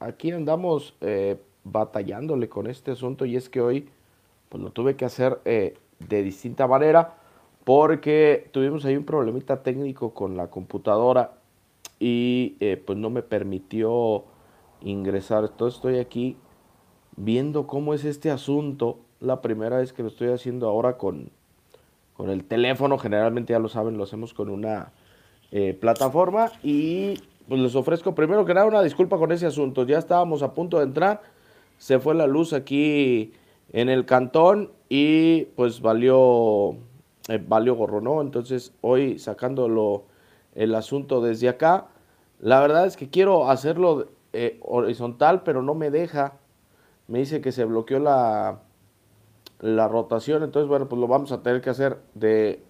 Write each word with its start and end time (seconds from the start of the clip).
aquí 0.00 0.30
andamos 0.30 0.94
eh, 1.00 1.36
batallándole 1.64 2.48
con 2.48 2.66
este 2.66 2.92
asunto 2.92 3.24
y 3.24 3.36
es 3.36 3.48
que 3.48 3.60
hoy 3.60 3.88
pues 4.48 4.62
lo 4.62 4.70
tuve 4.70 4.96
que 4.96 5.04
hacer 5.04 5.40
eh, 5.44 5.76
de 5.98 6.22
distinta 6.22 6.66
manera 6.66 7.16
porque 7.64 8.48
tuvimos 8.52 8.84
ahí 8.84 8.96
un 8.96 9.04
problemita 9.04 9.62
técnico 9.62 10.14
con 10.14 10.36
la 10.36 10.48
computadora 10.48 11.32
y 12.00 12.56
eh, 12.60 12.82
pues 12.84 12.98
no 12.98 13.10
me 13.10 13.22
permitió 13.22 14.24
ingresar. 14.80 15.44
Entonces 15.44 15.76
estoy 15.76 15.98
aquí 15.98 16.36
viendo 17.16 17.66
cómo 17.66 17.92
es 17.92 18.04
este 18.04 18.30
asunto. 18.30 19.00
La 19.20 19.42
primera 19.42 19.78
vez 19.78 19.92
que 19.92 20.02
lo 20.02 20.08
estoy 20.08 20.28
haciendo 20.28 20.68
ahora 20.68 20.96
con, 20.96 21.30
con 22.14 22.30
el 22.30 22.44
teléfono, 22.44 22.96
generalmente 22.96 23.52
ya 23.52 23.58
lo 23.58 23.68
saben, 23.68 23.98
lo 23.98 24.04
hacemos 24.04 24.32
con 24.32 24.48
una 24.48 24.92
plataforma 25.80 26.52
y 26.62 27.14
pues 27.48 27.60
les 27.60 27.74
ofrezco 27.74 28.14
primero 28.14 28.44
que 28.44 28.54
nada 28.54 28.66
una 28.66 28.82
disculpa 28.82 29.16
con 29.16 29.32
ese 29.32 29.46
asunto. 29.46 29.84
Ya 29.84 29.98
estábamos 29.98 30.42
a 30.42 30.52
punto 30.52 30.78
de 30.78 30.84
entrar, 30.84 31.22
se 31.78 31.98
fue 31.98 32.14
la 32.14 32.26
luz 32.26 32.52
aquí 32.52 33.32
en 33.72 33.88
el 33.88 34.04
cantón 34.04 34.72
y 34.88 35.44
pues 35.56 35.80
valió, 35.80 36.76
eh, 37.28 37.42
valió 37.46 37.74
gorro, 37.74 38.00
¿no? 38.00 38.20
Entonces 38.20 38.72
hoy 38.82 39.18
sacándolo 39.18 40.04
el 40.54 40.74
asunto 40.74 41.20
desde 41.20 41.48
acá, 41.48 41.86
la 42.40 42.60
verdad 42.60 42.86
es 42.86 42.96
que 42.96 43.08
quiero 43.08 43.50
hacerlo 43.50 44.08
eh, 44.32 44.60
horizontal, 44.62 45.42
pero 45.42 45.62
no 45.62 45.74
me 45.74 45.90
deja. 45.90 46.34
Me 47.06 47.20
dice 47.20 47.40
que 47.40 47.52
se 47.52 47.64
bloqueó 47.64 47.98
la, 47.98 48.60
la 49.60 49.88
rotación, 49.88 50.42
entonces 50.42 50.68
bueno, 50.68 50.88
pues 50.88 51.00
lo 51.00 51.06
vamos 51.06 51.32
a 51.32 51.42
tener 51.42 51.62
que 51.62 51.70
hacer 51.70 51.98
de, 52.14 52.62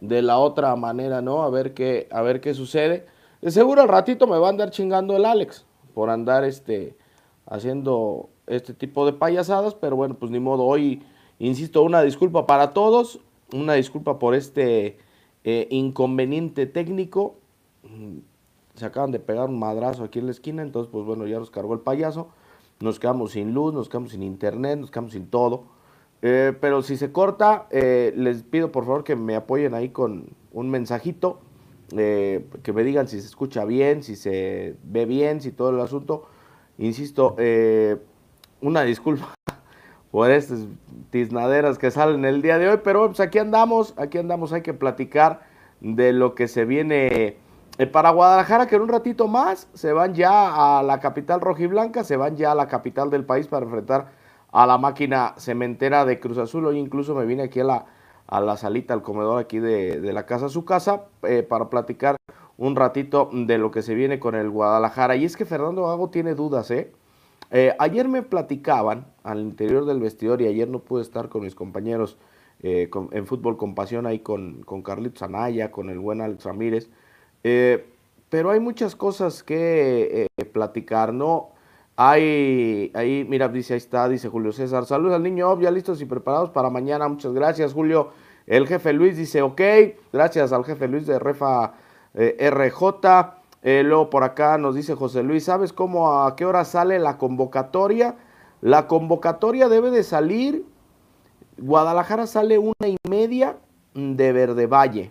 de 0.00 0.20
la 0.20 0.38
otra 0.38 0.76
manera, 0.76 1.22
¿no? 1.22 1.42
A 1.42 1.50
ver 1.50 1.72
qué, 1.72 2.06
a 2.10 2.20
ver 2.20 2.42
qué 2.42 2.52
sucede. 2.52 3.06
De 3.42 3.50
seguro 3.50 3.80
al 3.80 3.88
ratito 3.88 4.26
me 4.26 4.38
va 4.38 4.48
a 4.48 4.50
andar 4.50 4.70
chingando 4.70 5.16
el 5.16 5.24
Alex 5.24 5.64
por 5.94 6.10
andar 6.10 6.44
este, 6.44 6.94
haciendo 7.46 8.28
este 8.46 8.74
tipo 8.74 9.06
de 9.06 9.14
payasadas, 9.14 9.74
pero 9.74 9.96
bueno, 9.96 10.14
pues 10.14 10.30
ni 10.30 10.40
modo. 10.40 10.64
Hoy, 10.64 11.02
insisto, 11.38 11.82
una 11.82 12.02
disculpa 12.02 12.46
para 12.46 12.74
todos, 12.74 13.20
una 13.54 13.74
disculpa 13.74 14.18
por 14.18 14.34
este 14.34 14.98
eh, 15.44 15.68
inconveniente 15.70 16.66
técnico. 16.66 17.36
Se 18.74 18.84
acaban 18.84 19.10
de 19.10 19.20
pegar 19.20 19.48
un 19.48 19.58
madrazo 19.58 20.04
aquí 20.04 20.18
en 20.18 20.26
la 20.26 20.32
esquina, 20.32 20.62
entonces 20.62 20.90
pues 20.92 21.06
bueno, 21.06 21.26
ya 21.26 21.38
nos 21.38 21.50
cargó 21.50 21.72
el 21.72 21.80
payaso. 21.80 22.28
Nos 22.80 22.98
quedamos 23.00 23.32
sin 23.32 23.54
luz, 23.54 23.72
nos 23.72 23.88
quedamos 23.88 24.10
sin 24.10 24.22
internet, 24.22 24.78
nos 24.78 24.90
quedamos 24.90 25.12
sin 25.12 25.26
todo. 25.28 25.64
Eh, 26.20 26.52
pero 26.60 26.82
si 26.82 26.98
se 26.98 27.10
corta, 27.10 27.66
eh, 27.70 28.12
les 28.16 28.42
pido 28.42 28.70
por 28.70 28.84
favor 28.84 29.02
que 29.02 29.16
me 29.16 29.34
apoyen 29.34 29.72
ahí 29.72 29.88
con 29.88 30.28
un 30.52 30.68
mensajito 30.68 31.40
eh, 31.96 32.44
que 32.62 32.72
me 32.72 32.84
digan 32.84 33.08
si 33.08 33.20
se 33.20 33.26
escucha 33.26 33.64
bien, 33.64 34.02
si 34.02 34.16
se 34.16 34.76
ve 34.84 35.06
bien, 35.06 35.40
si 35.40 35.52
todo 35.52 35.70
el 35.70 35.80
asunto. 35.80 36.26
Insisto, 36.78 37.34
eh, 37.38 37.96
una 38.60 38.82
disculpa 38.82 39.34
por 40.10 40.30
estas 40.30 40.66
tiznaderas 41.10 41.78
que 41.78 41.90
salen 41.90 42.24
el 42.24 42.42
día 42.42 42.58
de 42.58 42.68
hoy, 42.68 42.80
pero 42.82 43.06
pues 43.06 43.20
aquí 43.20 43.38
andamos, 43.38 43.94
aquí 43.96 44.18
andamos, 44.18 44.52
hay 44.52 44.62
que 44.62 44.74
platicar 44.74 45.42
de 45.80 46.12
lo 46.12 46.34
que 46.34 46.48
se 46.48 46.64
viene 46.64 47.36
eh, 47.78 47.86
para 47.86 48.10
Guadalajara, 48.10 48.66
que 48.66 48.76
en 48.76 48.82
un 48.82 48.88
ratito 48.88 49.26
más 49.26 49.68
se 49.74 49.92
van 49.92 50.14
ya 50.14 50.78
a 50.78 50.82
la 50.82 51.00
capital 51.00 51.40
rojiblanca, 51.40 52.04
se 52.04 52.16
van 52.16 52.36
ya 52.36 52.52
a 52.52 52.54
la 52.54 52.68
capital 52.68 53.10
del 53.10 53.24
país 53.24 53.46
para 53.46 53.64
enfrentar 53.64 54.08
a 54.52 54.66
la 54.66 54.78
máquina 54.78 55.34
cementera 55.38 56.04
de 56.04 56.20
Cruz 56.20 56.38
Azul. 56.38 56.66
Hoy 56.66 56.78
incluso 56.78 57.14
me 57.14 57.24
vine 57.24 57.44
aquí 57.44 57.60
a 57.60 57.64
la 57.64 57.86
a 58.30 58.40
la 58.40 58.56
salita, 58.56 58.94
al 58.94 59.02
comedor 59.02 59.40
aquí 59.40 59.58
de, 59.58 60.00
la 60.12 60.24
casa, 60.24 60.48
su 60.48 60.64
casa, 60.64 61.06
eh, 61.24 61.42
para 61.42 61.68
platicar 61.68 62.16
un 62.56 62.76
ratito 62.76 63.28
de 63.32 63.58
lo 63.58 63.72
que 63.72 63.82
se 63.82 63.94
viene 63.94 64.20
con 64.20 64.36
el 64.36 64.48
Guadalajara. 64.50 65.16
Y 65.16 65.24
es 65.24 65.36
que 65.36 65.44
Fernando 65.44 65.86
Gago 65.86 66.10
tiene 66.10 66.34
dudas, 66.34 66.70
¿eh? 66.70 66.92
¿eh? 67.50 67.74
ayer 67.80 68.08
me 68.08 68.22
platicaban 68.22 69.06
al 69.24 69.40
interior 69.40 69.84
del 69.84 69.98
vestidor 69.98 70.40
y 70.42 70.46
ayer 70.46 70.68
no 70.68 70.78
pude 70.78 71.02
estar 71.02 71.28
con 71.28 71.42
mis 71.42 71.56
compañeros 71.56 72.18
eh, 72.62 72.88
en 73.10 73.26
fútbol 73.26 73.56
con 73.56 73.74
pasión 73.74 74.06
ahí 74.06 74.20
con, 74.20 74.62
con 74.62 74.82
Carlitos 74.82 75.22
Anaya, 75.22 75.72
con 75.72 75.90
el 75.90 75.98
buen 75.98 76.20
Alex 76.20 76.44
Ramírez. 76.44 76.88
pero 77.42 78.50
hay 78.50 78.60
muchas 78.60 78.94
cosas 78.94 79.42
que 79.42 80.28
platicar, 80.52 81.12
¿no? 81.12 81.50
Hay, 82.02 82.90
ahí, 82.94 83.26
mira, 83.28 83.46
dice, 83.48 83.74
ahí 83.74 83.76
está, 83.76 84.08
dice 84.08 84.30
Julio 84.30 84.52
César. 84.52 84.86
Saludos 84.86 85.16
al 85.16 85.22
niño, 85.22 85.60
ya 85.60 85.70
listos 85.70 86.00
y 86.00 86.06
preparados 86.06 86.48
para 86.48 86.70
mañana. 86.70 87.06
Muchas 87.06 87.34
gracias, 87.34 87.74
Julio. 87.74 88.08
El 88.46 88.66
jefe 88.66 88.94
Luis 88.94 89.18
dice, 89.18 89.42
ok, 89.42 89.60
gracias 90.10 90.50
al 90.54 90.64
jefe 90.64 90.88
Luis 90.88 91.06
de 91.06 91.18
Refa 91.18 91.74
eh, 92.14 92.50
RJ. 92.50 92.80
Eh, 93.62 93.82
luego 93.84 94.08
por 94.08 94.24
acá 94.24 94.56
nos 94.56 94.74
dice 94.76 94.94
José 94.94 95.22
Luis, 95.22 95.44
¿sabes 95.44 95.74
cómo 95.74 96.22
a 96.22 96.36
qué 96.36 96.46
hora 96.46 96.64
sale 96.64 96.98
la 96.98 97.18
convocatoria? 97.18 98.16
La 98.62 98.86
convocatoria 98.86 99.68
debe 99.68 99.90
de 99.90 100.02
salir, 100.02 100.64
Guadalajara 101.58 102.26
sale 102.26 102.56
una 102.56 102.88
y 102.88 102.96
media 103.10 103.58
de 103.92 104.32
Verde 104.32 104.66
Valle 104.66 105.10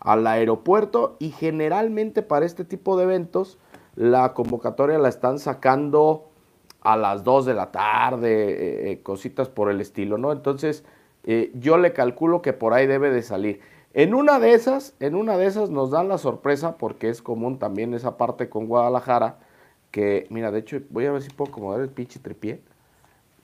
al 0.00 0.26
aeropuerto 0.26 1.16
y 1.18 1.30
generalmente 1.30 2.20
para 2.20 2.44
este 2.44 2.66
tipo 2.66 2.98
de 2.98 3.04
eventos 3.04 3.58
la 3.96 4.34
convocatoria 4.34 4.98
la 4.98 5.08
están 5.08 5.38
sacando 5.38 6.28
a 6.82 6.96
las 6.96 7.24
2 7.24 7.46
de 7.46 7.54
la 7.54 7.72
tarde, 7.72 8.30
eh, 8.30 8.92
eh, 8.92 9.02
cositas 9.02 9.48
por 9.48 9.70
el 9.70 9.80
estilo, 9.80 10.18
¿no? 10.18 10.30
Entonces, 10.30 10.84
eh, 11.24 11.50
yo 11.54 11.78
le 11.78 11.92
calculo 11.92 12.42
que 12.42 12.52
por 12.52 12.74
ahí 12.74 12.86
debe 12.86 13.10
de 13.10 13.22
salir. 13.22 13.60
En 13.92 14.14
una 14.14 14.38
de 14.38 14.52
esas, 14.52 14.94
en 15.00 15.16
una 15.16 15.38
de 15.38 15.46
esas 15.46 15.70
nos 15.70 15.90
dan 15.90 16.08
la 16.08 16.18
sorpresa, 16.18 16.76
porque 16.76 17.08
es 17.08 17.22
común 17.22 17.58
también 17.58 17.94
esa 17.94 18.16
parte 18.18 18.48
con 18.48 18.66
Guadalajara, 18.66 19.38
que, 19.90 20.26
mira, 20.30 20.52
de 20.52 20.60
hecho, 20.60 20.78
voy 20.90 21.06
a 21.06 21.12
ver 21.12 21.22
si 21.22 21.30
puedo 21.30 21.50
acomodar 21.50 21.80
el 21.80 21.88
pinche 21.88 22.20
tripié, 22.20 22.60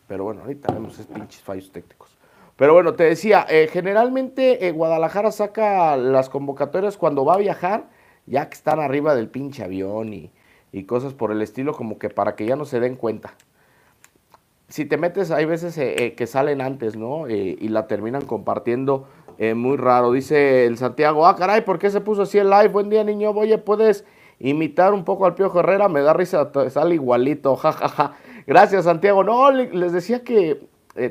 pero 0.06 0.24
bueno, 0.24 0.42
ahorita 0.42 0.72
vemos 0.72 0.94
esos 0.94 1.06
pinches 1.06 1.41
fallos 1.41 1.72
técnicos. 1.72 2.16
Pero 2.56 2.74
bueno, 2.74 2.92
te 2.94 3.04
decía, 3.04 3.46
generalmente 3.70 4.70
Guadalajara 4.72 5.32
saca 5.32 5.96
las 5.96 6.28
convocatorias 6.28 6.98
cuando 6.98 7.24
va 7.24 7.34
a 7.34 7.38
viajar, 7.38 7.88
ya 8.26 8.48
que 8.48 8.54
están 8.54 8.78
arriba 8.78 9.14
del 9.14 9.28
pinche 9.28 9.64
avión 9.64 10.12
y, 10.12 10.30
y 10.72 10.84
cosas 10.84 11.12
por 11.12 11.31
el 11.31 11.43
estilo, 11.43 11.75
como 11.75 11.99
que 11.99 12.09
para 12.09 12.34
que 12.34 12.47
ya 12.47 12.56
no 12.56 12.65
se 12.65 12.81
den 12.81 12.97
cuenta. 12.97 13.34
Si 14.69 14.87
te 14.87 14.97
metes, 14.97 15.31
hay 15.31 15.44
veces 15.44 15.77
eh, 15.77 16.03
eh, 16.03 16.15
que 16.15 16.27
salen 16.27 16.62
antes, 16.62 16.97
¿no? 16.97 17.27
Eh, 17.27 17.59
y 17.60 17.69
la 17.69 17.87
terminan 17.87 18.22
compartiendo 18.22 19.06
muy 19.56 19.77
raro. 19.77 20.12
Dice 20.12 20.66
el 20.66 20.78
Santiago, 20.78 21.27
ah, 21.27 21.34
caray, 21.34 21.62
¿por 21.62 21.81
qué 21.81 21.91
se 21.91 22.00
puso 22.00 22.22
así 22.22 22.38
el 22.38 22.49
live? 22.49 22.69
Buen 22.69 22.88
día, 22.88 23.03
niño. 23.03 23.31
Oye, 23.31 23.59
¿puedes 23.59 24.05
imitar 24.38 24.94
un 24.94 25.05
poco 25.05 25.27
al 25.27 25.34
Piojo 25.34 25.59
Herrera? 25.59 25.88
Me 25.88 26.00
da 26.00 26.12
risa, 26.12 26.53
sale 26.71 26.94
igualito, 26.94 27.56
jajaja. 27.56 28.12
Gracias, 28.47 28.84
Santiago. 28.84 29.25
No, 29.25 29.50
les 29.50 29.93
decía 29.93 30.22
que 30.22 30.60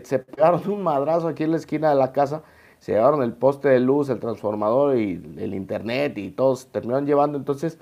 se 0.04 0.20
pegaron 0.20 0.62
un 0.70 0.82
madrazo 0.82 1.28
aquí 1.28 1.44
en 1.44 1.52
la 1.52 1.58
esquina 1.58 1.90
de 1.90 1.96
la 1.96 2.14
casa. 2.14 2.42
Se 2.80 2.94
llevaron 2.94 3.22
el 3.22 3.34
poste 3.34 3.68
de 3.68 3.82
luz, 3.82 4.10
el 4.10 4.20
transformador 4.20 4.98
y 4.98 5.22
el 5.38 5.54
internet 5.54 6.18
y 6.18 6.32
todos 6.32 6.68
terminaron 6.68 7.06
llevando. 7.06 7.38
Entonces, 7.38 7.80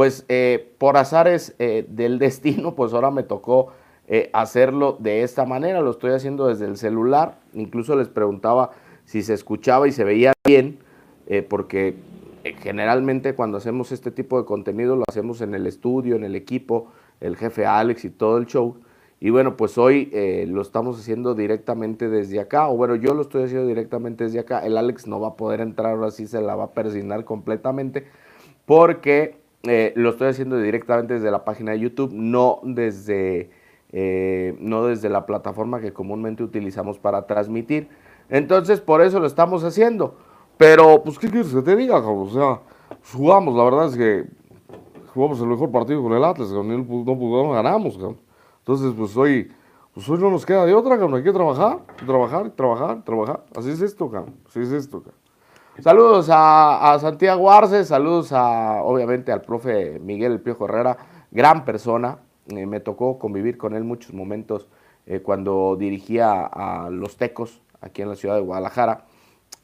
pues 0.00 0.24
eh, 0.30 0.72
por 0.78 0.96
azares 0.96 1.54
eh, 1.58 1.84
del 1.86 2.18
destino, 2.18 2.74
pues 2.74 2.94
ahora 2.94 3.10
me 3.10 3.22
tocó 3.22 3.74
eh, 4.08 4.30
hacerlo 4.32 4.96
de 4.98 5.24
esta 5.24 5.44
manera, 5.44 5.82
lo 5.82 5.90
estoy 5.90 6.12
haciendo 6.12 6.46
desde 6.46 6.64
el 6.64 6.78
celular, 6.78 7.38
incluso 7.52 7.94
les 7.96 8.08
preguntaba 8.08 8.70
si 9.04 9.20
se 9.20 9.34
escuchaba 9.34 9.86
y 9.88 9.92
se 9.92 10.04
veía 10.04 10.32
bien, 10.42 10.78
porque 11.50 11.96
generalmente 12.62 13.34
cuando 13.34 13.58
hacemos 13.58 13.92
este 13.92 14.10
tipo 14.10 14.38
de 14.40 14.46
contenido 14.46 14.96
lo 14.96 15.04
hacemos 15.06 15.42
en 15.42 15.54
el 15.54 15.66
estudio, 15.66 16.16
en 16.16 16.24
el 16.24 16.34
equipo, 16.34 16.88
el 17.20 17.36
jefe 17.36 17.66
Alex 17.66 18.06
y 18.06 18.10
todo 18.10 18.38
el 18.38 18.46
show. 18.46 18.76
Y 19.20 19.28
bueno, 19.28 19.54
pues 19.58 19.76
hoy 19.76 20.10
lo 20.48 20.62
estamos 20.62 20.98
haciendo 20.98 21.34
directamente 21.34 22.08
desde 22.08 22.40
acá, 22.40 22.70
o 22.70 22.76
bueno, 22.78 22.94
yo 22.94 23.12
lo 23.12 23.20
estoy 23.20 23.42
haciendo 23.42 23.66
directamente 23.66 24.24
desde 24.24 24.38
acá. 24.38 24.64
El 24.64 24.78
Alex 24.78 25.06
no 25.06 25.20
va 25.20 25.28
a 25.28 25.36
poder 25.36 25.60
entrar, 25.60 25.92
ahora 25.92 26.10
sí 26.10 26.26
se 26.26 26.40
la 26.40 26.54
va 26.54 26.64
a 26.64 26.70
persignar 26.72 27.26
completamente, 27.26 28.06
porque 28.64 29.39
eh, 29.64 29.92
lo 29.94 30.10
estoy 30.10 30.28
haciendo 30.28 30.58
directamente 30.58 31.14
desde 31.14 31.30
la 31.30 31.44
página 31.44 31.72
de 31.72 31.80
YouTube, 31.80 32.12
no 32.12 32.60
desde, 32.62 33.50
eh, 33.92 34.56
no 34.58 34.86
desde 34.86 35.08
la 35.08 35.26
plataforma 35.26 35.80
que 35.80 35.92
comúnmente 35.92 36.42
utilizamos 36.42 36.98
para 36.98 37.26
transmitir. 37.26 37.88
Entonces, 38.30 38.80
por 38.80 39.02
eso 39.02 39.20
lo 39.20 39.26
estamos 39.26 39.62
haciendo. 39.64 40.16
Pero, 40.56 41.02
pues, 41.02 41.18
¿qué 41.18 41.28
quieres 41.28 41.52
que 41.52 41.62
te 41.62 41.76
diga, 41.76 41.98
O 41.98 42.30
sea, 42.30 42.60
jugamos, 43.12 43.54
la 43.54 43.64
verdad 43.64 43.86
es 43.86 43.96
que 43.96 44.24
jugamos 45.12 45.40
el 45.40 45.48
mejor 45.48 45.70
partido 45.70 46.02
con 46.02 46.12
el 46.12 46.24
Atlas, 46.24 46.50
No, 46.50 46.62
no 46.62 47.50
ganamos, 47.50 47.98
Entonces, 48.58 48.94
pues 48.96 49.16
hoy, 49.16 49.50
pues 49.92 50.08
hoy 50.08 50.18
no 50.18 50.30
nos 50.30 50.46
queda 50.46 50.64
de 50.64 50.74
otra, 50.74 50.96
cabrón. 50.96 51.16
Hay 51.16 51.24
que 51.24 51.32
trabajar, 51.32 51.80
trabajar, 52.06 52.50
trabajar, 52.50 53.04
trabajar. 53.04 53.44
Así 53.54 53.70
es 53.70 53.82
esto, 53.82 54.10
cabrón. 54.10 54.34
Así 54.46 54.60
es 54.60 54.72
esto, 54.72 55.02
cabrón. 55.02 55.19
Saludos 55.82 56.28
a, 56.30 56.98
Santiago 57.00 57.50
Arce, 57.50 57.86
saludos 57.86 58.32
a, 58.32 58.82
obviamente, 58.82 59.32
al 59.32 59.40
profe 59.40 59.98
Miguel 59.98 60.32
El 60.32 60.40
Piojo 60.40 60.66
Herrera, 60.66 60.98
gran 61.30 61.64
persona. 61.64 62.18
Eh, 62.48 62.66
me 62.66 62.80
tocó 62.80 63.18
convivir 63.18 63.56
con 63.56 63.74
él 63.74 63.84
muchos 63.84 64.12
momentos 64.12 64.68
eh, 65.06 65.20
cuando 65.20 65.76
dirigía 65.78 66.42
a 66.44 66.90
los 66.90 67.16
Tecos 67.16 67.62
aquí 67.80 68.02
en 68.02 68.10
la 68.10 68.16
ciudad 68.16 68.34
de 68.34 68.42
Guadalajara. 68.42 69.06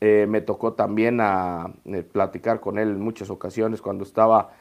Eh, 0.01 0.27
me 0.27 0.41
tocó 0.41 0.73
también 0.73 1.21
a, 1.21 1.73
platicar 2.13 2.61
con 2.61 2.79
él 2.79 2.93
en 2.93 3.01
muchas 3.01 3.29
ocasiones 3.29 3.83
cuando 3.83 4.05
estaba 4.05 4.53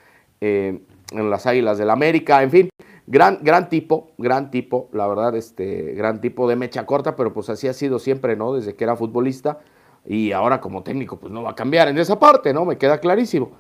en 0.42 0.86
las 1.12 1.46
Águilas 1.46 1.78
del 1.78 1.90
América. 1.90 2.44
En 2.44 2.52
fin, 2.52 2.70
Gran, 3.08 3.40
gran 3.44 3.70
tipo, 3.70 4.12
gran 4.18 4.50
tipo, 4.50 4.90
la 4.92 5.06
verdad, 5.08 5.36
este, 5.36 5.94
gran 5.94 6.22
tipo 6.22 6.50
de 6.50 6.56
mecha 6.56 6.88
corta, 6.88 7.16
pero 7.16 7.34
pues 7.34 7.50
así 7.50 7.68
ha 7.68 7.74
sido 7.74 8.00
siempre, 8.00 8.36
¿no? 8.36 8.54
Desde 8.54 8.76
que 8.76 8.84
era 8.84 8.96
futbolista 8.96 9.60
y 10.06 10.32
ahora 10.32 10.62
como 10.62 10.84
técnico, 10.84 11.18
pues 11.18 11.32
no 11.32 11.44
va 11.44 11.52
a 11.52 11.56
cambiar 11.56 11.88
en 11.88 11.98
esa 11.98 12.20
parte, 12.20 12.54
¿no? 12.54 12.66
Me 12.66 12.78
queda 12.78 13.00
clarísimo. 13.00 13.52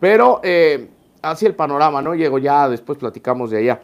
Pero 0.00 0.40
eh, 0.42 0.90
así 1.22 1.46
el 1.46 1.54
panorama, 1.54 2.02
¿no? 2.02 2.14
Llego 2.14 2.38
ya, 2.38 2.68
después 2.68 2.98
platicamos 2.98 3.50
de 3.50 3.58
allá. 3.58 3.80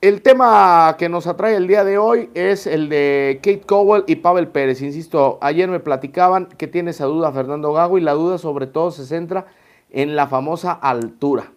El 0.00 0.20
tema 0.20 0.96
que 0.98 1.08
nos 1.08 1.26
atrae 1.26 1.56
el 1.56 1.66
día 1.66 1.82
de 1.82 1.96
hoy 1.96 2.28
es 2.34 2.66
el 2.66 2.90
de 2.90 3.40
Kate 3.42 3.62
Cowell 3.62 4.04
y 4.06 4.16
Pavel 4.16 4.48
Pérez. 4.48 4.82
Insisto, 4.82 5.38
ayer 5.40 5.68
me 5.68 5.80
platicaban 5.80 6.46
que 6.46 6.66
tiene 6.66 6.90
esa 6.90 7.06
duda 7.06 7.32
Fernando 7.32 7.72
Gago 7.72 7.96
y 7.96 8.02
la 8.02 8.12
duda 8.12 8.36
sobre 8.36 8.66
todo 8.66 8.90
se 8.90 9.06
centra 9.06 9.46
en 9.90 10.14
la 10.14 10.26
famosa 10.26 10.72
altura. 10.72 11.52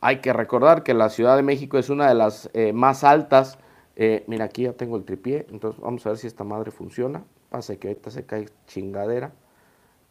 Hay 0.00 0.20
que 0.20 0.32
recordar 0.32 0.84
que 0.84 0.94
la 0.94 1.08
Ciudad 1.08 1.36
de 1.36 1.42
México 1.42 1.78
es 1.78 1.90
una 1.90 2.08
de 2.08 2.14
las 2.14 2.48
eh, 2.54 2.72
más 2.72 3.02
altas. 3.02 3.58
Eh, 3.96 4.24
mira, 4.28 4.44
aquí 4.44 4.62
ya 4.62 4.72
tengo 4.72 4.96
el 4.96 5.04
tripié, 5.04 5.46
entonces 5.50 5.80
vamos 5.80 6.06
a 6.06 6.10
ver 6.10 6.18
si 6.18 6.26
esta 6.26 6.44
madre 6.44 6.70
funciona. 6.70 7.24
Pasa 7.50 7.76
que 7.76 7.88
ahorita 7.88 8.10
se 8.10 8.24
cae 8.24 8.48
chingadera 8.66 9.32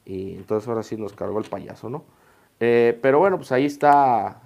y 0.06 0.36
entonces 0.36 0.68
ahora 0.68 0.84
sí 0.84 0.98
nos 0.98 1.14
cargó 1.14 1.40
el 1.40 1.46
payaso, 1.46 1.90
¿no? 1.90 2.04
Eh, 2.60 3.00
pero 3.02 3.20
bueno, 3.20 3.38
pues 3.38 3.52
ahí 3.52 3.66
está, 3.66 4.42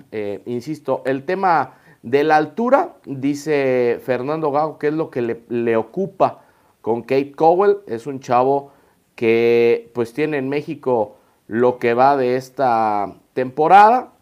insisto, 0.46 1.02
el 1.06 1.26
tema 1.26 1.74
de 2.04 2.24
la 2.24 2.38
altura, 2.38 2.96
dice 3.06 4.00
Fernando 4.04 4.52
Gago, 4.52 4.78
que 4.78 4.90
es 4.90 4.94
lo 4.94 5.10
que 5.10 5.22
le, 5.22 5.42
le 5.50 5.76
ocupa 5.76 6.42
con 6.82 7.02
Kate 7.02 7.32
Cowell. 7.32 7.78
Es 7.88 8.06
un 8.06 8.20
chavo 8.20 8.72
que 9.16 9.90
pues 9.94 10.14
tiene 10.14 10.38
en 10.38 10.50
México 10.50 11.18
lo 11.48 11.80
que 11.80 11.96
va 11.96 12.16
de 12.16 12.36
esta 12.36 13.16
temporada 13.34 14.14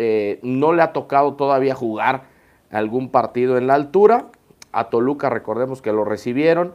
eh, 0.00 0.38
no 0.44 0.72
le 0.72 0.82
ha 0.82 0.92
tocado 0.92 1.34
todavía 1.34 1.74
jugar 1.74 2.22
algún 2.70 3.10
partido 3.10 3.58
en 3.58 3.66
la 3.66 3.74
altura. 3.74 4.26
A 4.70 4.90
Toluca 4.90 5.28
recordemos 5.28 5.82
que 5.82 5.90
lo 5.90 6.04
recibieron. 6.04 6.74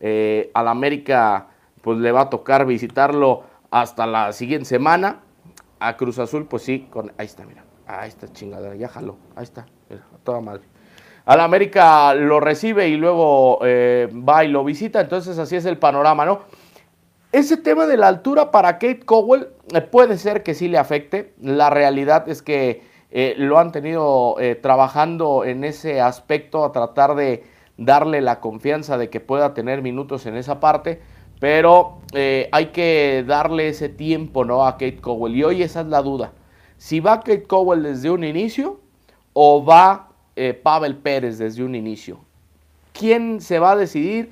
Eh, 0.00 0.50
al 0.54 0.68
América 0.68 1.48
pues 1.82 1.98
le 1.98 2.12
va 2.12 2.22
a 2.22 2.30
tocar 2.30 2.66
visitarlo 2.66 3.42
hasta 3.70 4.06
la 4.06 4.32
siguiente 4.32 4.66
semana. 4.66 5.20
A 5.80 5.96
Cruz 5.96 6.18
Azul 6.18 6.46
pues 6.46 6.62
sí, 6.62 6.88
con, 6.90 7.12
ahí 7.18 7.26
está, 7.26 7.44
mira. 7.46 7.64
Ahí 7.86 8.08
está 8.08 8.30
chingadera, 8.30 8.74
ya 8.74 8.88
jaló. 8.88 9.16
Ahí 9.34 9.44
está, 9.44 9.66
mira, 9.88 10.02
toda 10.24 10.40
madre. 10.40 10.62
Al 11.24 11.40
América 11.40 12.14
lo 12.14 12.40
recibe 12.40 12.88
y 12.88 12.96
luego 12.96 13.60
eh, 13.62 14.08
va 14.12 14.44
y 14.44 14.48
lo 14.48 14.64
visita. 14.64 15.00
Entonces 15.00 15.38
así 15.38 15.56
es 15.56 15.64
el 15.64 15.78
panorama, 15.78 16.24
¿no? 16.24 16.40
Ese 17.30 17.58
tema 17.58 17.86
de 17.86 17.98
la 17.98 18.08
altura 18.08 18.50
para 18.50 18.74
Kate 18.74 19.04
Cowell 19.04 19.48
eh, 19.74 19.80
puede 19.82 20.16
ser 20.16 20.42
que 20.42 20.54
sí 20.54 20.68
le 20.68 20.78
afecte. 20.78 21.34
La 21.40 21.70
realidad 21.70 22.28
es 22.28 22.42
que 22.42 22.86
lo 23.38 23.58
han 23.58 23.72
tenido 23.72 24.36
trabajando 24.60 25.42
en 25.46 25.64
ese 25.64 25.98
aspecto 25.98 26.62
a 26.62 26.72
tratar 26.72 27.14
de 27.14 27.42
darle 27.78 28.20
la 28.20 28.40
confianza 28.40 28.98
de 28.98 29.08
que 29.08 29.20
pueda 29.20 29.54
tener 29.54 29.80
minutos 29.80 30.26
en 30.26 30.36
esa 30.36 30.60
parte. 30.60 31.00
Pero 31.40 31.98
hay 32.52 32.66
que 32.66 33.24
darle 33.26 33.68
ese 33.68 33.88
tiempo 33.88 34.44
¿no? 34.44 34.66
a 34.66 34.72
Kate 34.72 34.98
Cowell. 35.00 35.36
Y 35.36 35.44
hoy 35.44 35.62
esa 35.62 35.80
es 35.80 35.86
la 35.86 36.02
duda. 36.02 36.32
Si 36.76 37.00
va 37.00 37.20
Kate 37.20 37.44
Cowell 37.44 37.82
desde 37.82 38.10
un 38.10 38.24
inicio 38.24 38.80
o 39.32 39.64
va 39.64 40.08
Pavel 40.62 40.96
Pérez 40.96 41.38
desde 41.38 41.62
un 41.62 41.74
inicio. 41.74 42.18
¿Quién 42.92 43.40
se 43.40 43.60
va 43.60 43.72
a 43.72 43.76
decidir? 43.76 44.30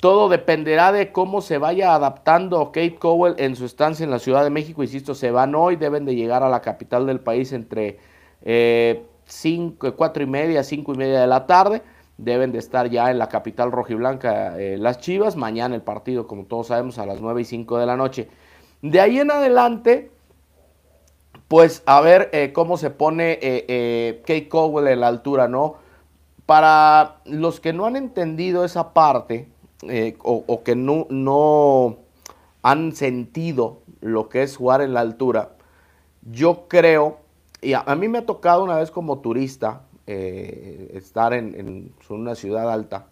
Todo 0.00 0.30
dependerá 0.30 0.92
de 0.92 1.12
cómo 1.12 1.42
se 1.42 1.58
vaya 1.58 1.94
adaptando 1.94 2.66
Kate 2.66 2.94
Cowell 2.94 3.34
en 3.36 3.54
su 3.54 3.66
estancia 3.66 4.02
en 4.02 4.10
la 4.10 4.18
Ciudad 4.18 4.42
de 4.44 4.50
México. 4.50 4.82
Insisto, 4.82 5.14
se 5.14 5.30
van 5.30 5.54
hoy, 5.54 5.76
deben 5.76 6.06
de 6.06 6.14
llegar 6.14 6.42
a 6.42 6.48
la 6.48 6.62
capital 6.62 7.06
del 7.06 7.20
país 7.20 7.52
entre 7.52 7.98
eh, 8.42 9.04
cinco, 9.26 9.94
4 9.94 10.22
y 10.22 10.26
media, 10.26 10.64
5 10.64 10.94
y 10.94 10.96
media 10.96 11.20
de 11.20 11.26
la 11.26 11.46
tarde. 11.46 11.82
Deben 12.22 12.52
de 12.52 12.58
estar 12.58 12.90
ya 12.90 13.10
en 13.10 13.18
la 13.18 13.28
capital 13.28 13.72
rojiblanca 13.72 14.58
eh, 14.58 14.76
las 14.78 14.98
Chivas. 14.98 15.36
Mañana 15.36 15.74
el 15.74 15.82
partido, 15.82 16.26
como 16.26 16.44
todos 16.44 16.68
sabemos, 16.68 16.98
a 16.98 17.06
las 17.06 17.20
9 17.20 17.40
y 17.40 17.44
5 17.44 17.78
de 17.78 17.86
la 17.86 17.96
noche. 17.96 18.28
De 18.82 19.00
ahí 19.00 19.18
en 19.18 19.30
adelante, 19.30 20.10
pues 21.48 21.82
a 21.86 22.00
ver 22.00 22.30
eh, 22.32 22.52
cómo 22.52 22.76
se 22.76 22.90
pone 22.90 23.38
Kate 24.26 24.48
Cowell 24.48 24.88
en 24.88 25.00
la 25.00 25.08
altura, 25.08 25.48
¿no? 25.48 25.76
Para 26.46 27.16
los 27.24 27.60
que 27.60 27.72
no 27.72 27.86
han 27.86 27.96
entendido 27.96 28.64
esa 28.64 28.92
parte, 28.92 29.48
eh, 29.82 30.18
o, 30.22 30.62
que 30.62 30.76
no, 30.76 31.06
no 31.08 31.96
han 32.62 32.92
sentido 32.94 33.80
lo 34.02 34.28
que 34.28 34.42
es 34.42 34.58
jugar 34.58 34.82
en 34.82 34.92
la 34.92 35.00
altura, 35.00 35.52
yo 36.22 36.68
creo, 36.68 37.20
y 37.62 37.72
a, 37.72 37.82
mí 37.96 38.08
me 38.08 38.18
ha 38.18 38.26
tocado 38.26 38.62
una 38.62 38.76
vez 38.76 38.90
como 38.90 39.20
turista 39.20 39.82
eh, 40.10 40.90
estar 40.94 41.32
en, 41.34 41.92
una 42.08 42.34
ciudad 42.34 42.72
alta, 42.72 43.06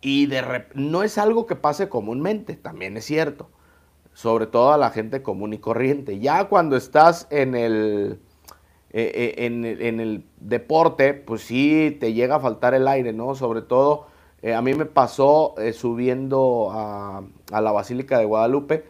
y 0.00 0.26
de 0.26 0.66
no 0.74 1.02
es 1.02 1.18
algo 1.18 1.46
que 1.46 1.56
pase 1.56 1.88
comúnmente, 1.88 2.56
también 2.56 2.96
es 2.96 3.04
cierto, 3.04 3.48
sobre 4.12 4.46
todo 4.46 4.72
a 4.72 4.78
la 4.78 4.90
gente 4.90 5.22
común 5.22 5.52
y 5.52 5.58
corriente. 5.58 6.18
Ya 6.18 6.44
cuando 6.44 6.76
estás 6.76 7.26
en 7.30 7.54
el, 7.54 8.20
eh, 8.90 9.34
en, 9.38 9.64
en 9.64 10.00
el 10.00 10.24
deporte, 10.38 11.14
pues 11.14 11.42
sí 11.42 11.96
te 12.00 12.12
llega 12.12 12.36
a 12.36 12.40
faltar 12.40 12.74
el 12.74 12.88
aire, 12.88 13.12
¿no? 13.12 13.34
Sobre 13.34 13.62
todo 13.62 14.06
eh, 14.42 14.54
a 14.54 14.62
mí 14.62 14.74
me 14.74 14.86
pasó 14.86 15.54
eh, 15.58 15.72
subiendo 15.72 16.68
a, 16.70 17.24
la 17.50 17.72
Basílica 17.72 18.18
de 18.18 18.26
Guadalupe 18.26 18.84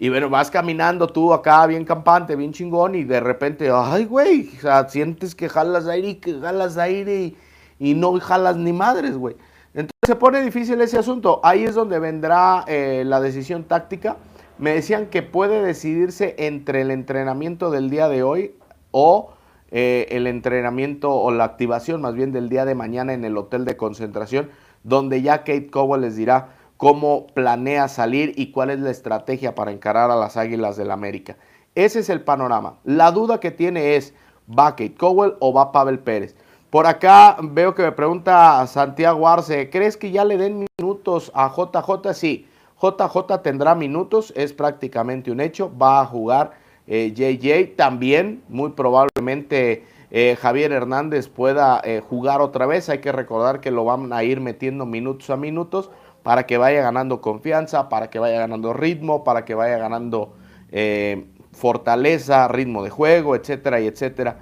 y 0.00 0.08
bueno, 0.10 0.30
vas 0.30 0.48
caminando 0.48 1.08
tú 1.08 1.34
acá 1.34 1.66
bien 1.66 1.84
campante, 1.84 2.36
bien 2.36 2.52
chingón 2.52 2.94
y 2.94 3.02
de 3.02 3.18
repente, 3.18 3.68
ay 3.74 4.04
güey, 4.04 4.48
sientes 4.88 5.34
que 5.34 5.48
jalas 5.48 5.88
aire 5.88 6.08
y 6.10 6.14
que 6.14 6.38
jalas 6.38 6.78
aire 6.78 7.34
y, 7.80 7.94
no 7.94 8.18
jalas 8.20 8.56
ni 8.56 8.72
madres, 8.72 9.16
güey. 9.16 9.34
Entonces 9.74 10.06
se 10.06 10.14
pone 10.14 10.40
difícil 10.40 10.80
ese 10.80 10.98
asunto. 10.98 11.40
Ahí 11.42 11.64
es 11.64 11.74
donde 11.74 11.98
vendrá 11.98 12.64
eh, 12.68 13.02
la 13.04 13.20
decisión 13.20 13.64
táctica. 13.64 14.16
Me 14.56 14.70
decían 14.70 15.06
que 15.06 15.22
puede 15.22 15.62
decidirse 15.62 16.36
entre 16.38 16.82
el 16.82 16.92
entrenamiento 16.92 17.72
del 17.72 17.90
día 17.90 18.08
de 18.08 18.22
hoy 18.22 18.54
o 18.92 19.32
el 19.70 20.26
entrenamiento 20.26 21.12
o 21.12 21.30
la 21.30 21.44
activación 21.44 22.00
más 22.00 22.14
bien 22.14 22.32
del 22.32 22.48
día 22.48 22.64
de 22.64 22.74
mañana 22.74 23.12
en 23.12 23.24
el 23.24 23.36
hotel 23.36 23.66
de 23.66 23.76
concentración 23.76 24.48
donde 24.84 25.22
ya 25.22 25.38
Kate 25.38 25.68
Cowell 25.70 26.00
les 26.00 26.16
dirá 26.16 26.54
cómo 26.78 27.26
planea 27.26 27.88
salir 27.88 28.32
y 28.36 28.52
cuál 28.52 28.70
es 28.70 28.78
la 28.78 28.90
estrategia 28.90 29.54
para 29.54 29.72
encarar 29.72 30.10
a 30.10 30.16
las 30.16 30.38
Águilas 30.38 30.78
del 30.78 30.90
América. 30.90 31.36
Ese 31.74 31.98
es 31.98 32.08
el 32.08 32.22
panorama. 32.22 32.78
La 32.84 33.10
duda 33.10 33.40
que 33.40 33.50
tiene 33.50 33.96
es, 33.96 34.14
¿va 34.48 34.70
Kate 34.70 34.94
Cowell 34.94 35.34
o 35.40 35.52
va 35.52 35.72
Pavel 35.72 35.98
Pérez? 35.98 36.34
Por 36.70 36.86
acá 36.86 37.36
veo 37.42 37.74
que 37.74 37.82
me 37.82 37.92
pregunta 37.92 38.66
Santiago 38.66 39.28
Arce, 39.28 39.68
¿crees 39.70 39.96
que 39.96 40.10
ya 40.10 40.24
le 40.24 40.38
den 40.38 40.66
minutos 40.78 41.32
a 41.34 41.52
JJ? 41.54 42.14
Sí, 42.14 42.46
JJ 42.80 43.42
tendrá 43.42 43.74
minutos, 43.74 44.32
es 44.36 44.52
prácticamente 44.52 45.30
un 45.30 45.40
hecho, 45.40 45.72
va 45.76 46.00
a 46.00 46.06
jugar 46.06 46.52
JJ 46.86 47.44
eh, 47.44 47.74
también, 47.76 48.42
muy 48.48 48.70
probablemente 48.70 49.84
eh, 50.10 50.36
Javier 50.40 50.72
Hernández 50.72 51.28
pueda 51.28 51.80
eh, 51.84 52.00
jugar 52.00 52.40
otra 52.40 52.66
vez. 52.66 52.88
Hay 52.88 52.98
que 52.98 53.12
recordar 53.12 53.60
que 53.60 53.70
lo 53.70 53.84
van 53.84 54.12
a 54.12 54.24
ir 54.24 54.40
metiendo 54.40 54.86
minutos 54.86 55.28
a 55.30 55.36
minutos 55.36 55.90
para 56.28 56.44
que 56.44 56.58
vaya 56.58 56.82
ganando 56.82 57.22
confianza, 57.22 57.88
para 57.88 58.10
que 58.10 58.18
vaya 58.18 58.38
ganando 58.38 58.74
ritmo, 58.74 59.24
para 59.24 59.46
que 59.46 59.54
vaya 59.54 59.78
ganando 59.78 60.34
eh, 60.70 61.24
fortaleza, 61.52 62.48
ritmo 62.48 62.84
de 62.84 62.90
juego, 62.90 63.34
etcétera 63.34 63.80
y 63.80 63.86
etcétera. 63.86 64.36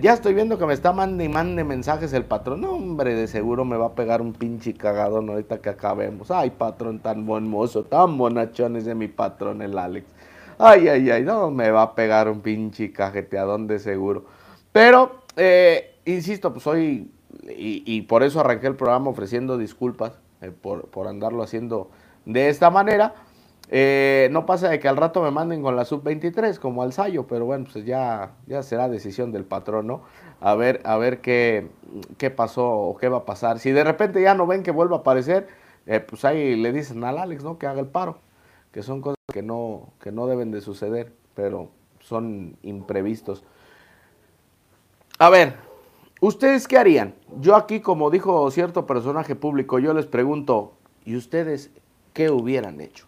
Ya 0.00 0.12
estoy 0.12 0.32
viendo 0.32 0.58
que 0.58 0.66
me 0.66 0.74
está 0.74 0.92
mandando 0.92 1.24
y 1.24 1.28
mande 1.28 1.64
mensajes 1.64 2.12
el 2.12 2.24
patrón. 2.24 2.60
No, 2.60 2.74
hombre, 2.74 3.16
de 3.16 3.26
seguro 3.26 3.64
me 3.64 3.76
va 3.76 3.86
a 3.86 3.94
pegar 3.96 4.22
un 4.22 4.32
pinche 4.32 4.74
cagadón 4.74 5.28
ahorita 5.28 5.58
que 5.58 5.70
acabemos. 5.70 6.30
Ay, 6.30 6.50
patrón 6.50 7.00
tan 7.00 7.26
buen 7.26 7.48
mozo, 7.48 7.82
tan 7.82 8.16
bonachón 8.16 8.76
ese 8.76 8.94
mi 8.94 9.08
patrón, 9.08 9.60
el 9.60 9.76
Alex. 9.76 10.06
Ay, 10.56 10.86
ay, 10.86 11.10
ay, 11.10 11.24
no, 11.24 11.50
me 11.50 11.68
va 11.72 11.82
a 11.82 11.94
pegar 11.96 12.28
un 12.28 12.42
pinche 12.42 12.92
cajeteadón 12.92 13.66
de 13.66 13.80
seguro. 13.80 14.26
Pero, 14.70 15.24
eh, 15.34 15.96
insisto, 16.04 16.52
pues 16.52 16.64
hoy, 16.68 17.10
y, 17.48 18.02
por 18.02 18.22
eso 18.22 18.38
arranqué 18.38 18.68
el 18.68 18.76
programa 18.76 19.10
ofreciendo 19.10 19.58
disculpas 19.58 20.20
eh, 20.44 20.52
por, 20.52 21.08
andarlo 21.08 21.42
haciendo 21.42 21.90
de 22.24 22.48
esta 22.48 22.70
manera. 22.70 23.14
Eh, 23.70 24.28
no 24.30 24.44
pasa 24.44 24.68
de 24.68 24.78
que 24.78 24.88
al 24.88 24.96
rato 24.96 25.22
me 25.22 25.30
manden 25.30 25.62
con 25.62 25.74
la 25.74 25.84
sub-23 25.84 26.58
como 26.58 26.82
al 26.82 26.92
Sayo, 26.92 27.26
pero 27.26 27.46
bueno, 27.46 27.66
pues 27.72 27.84
ya, 27.84 28.32
ya 28.46 28.62
será 28.62 28.88
decisión 28.88 29.32
del 29.32 29.44
patrón, 29.44 29.86
¿no? 29.86 30.02
A 30.40 30.54
ver, 30.54 30.82
a 30.84 30.96
ver 30.98 31.20
qué, 31.20 31.68
qué 32.18 32.30
pasó 32.30 32.68
o 32.68 32.96
qué 32.96 33.08
va 33.08 33.18
a 33.18 33.24
pasar. 33.24 33.58
Si 33.58 33.70
de 33.72 33.82
repente 33.82 34.20
ya 34.20 34.34
no 34.34 34.46
ven 34.46 34.62
que 34.62 34.70
vuelva 34.70 34.98
a 34.98 35.00
aparecer, 35.00 35.48
pues 36.08 36.24
ahí 36.24 36.56
le 36.56 36.72
dicen 36.72 37.02
al 37.04 37.18
Alex, 37.18 37.42
¿no? 37.42 37.58
Que 37.58 37.66
haga 37.66 37.80
el 37.80 37.86
paro, 37.86 38.18
que 38.70 38.82
son 38.82 39.00
cosas 39.00 39.18
que 39.32 39.42
no, 39.42 39.88
que 40.00 40.12
no 40.12 40.26
deben 40.26 40.50
de 40.50 40.60
suceder, 40.60 41.12
pero 41.34 41.70
son 42.00 42.56
imprevistos. 42.62 43.44
A 45.18 45.30
ver, 45.30 45.54
¿ustedes 46.20 46.68
qué 46.68 46.78
harían? 46.78 47.14
Yo 47.40 47.56
aquí, 47.56 47.80
como 47.80 48.10
dijo 48.10 48.50
cierto 48.50 48.86
personaje 48.86 49.34
público, 49.34 49.78
yo 49.78 49.94
les 49.94 50.06
pregunto, 50.06 50.72
¿y 51.04 51.16
ustedes 51.16 51.70
qué 52.12 52.30
hubieran 52.30 52.80
hecho? 52.80 53.06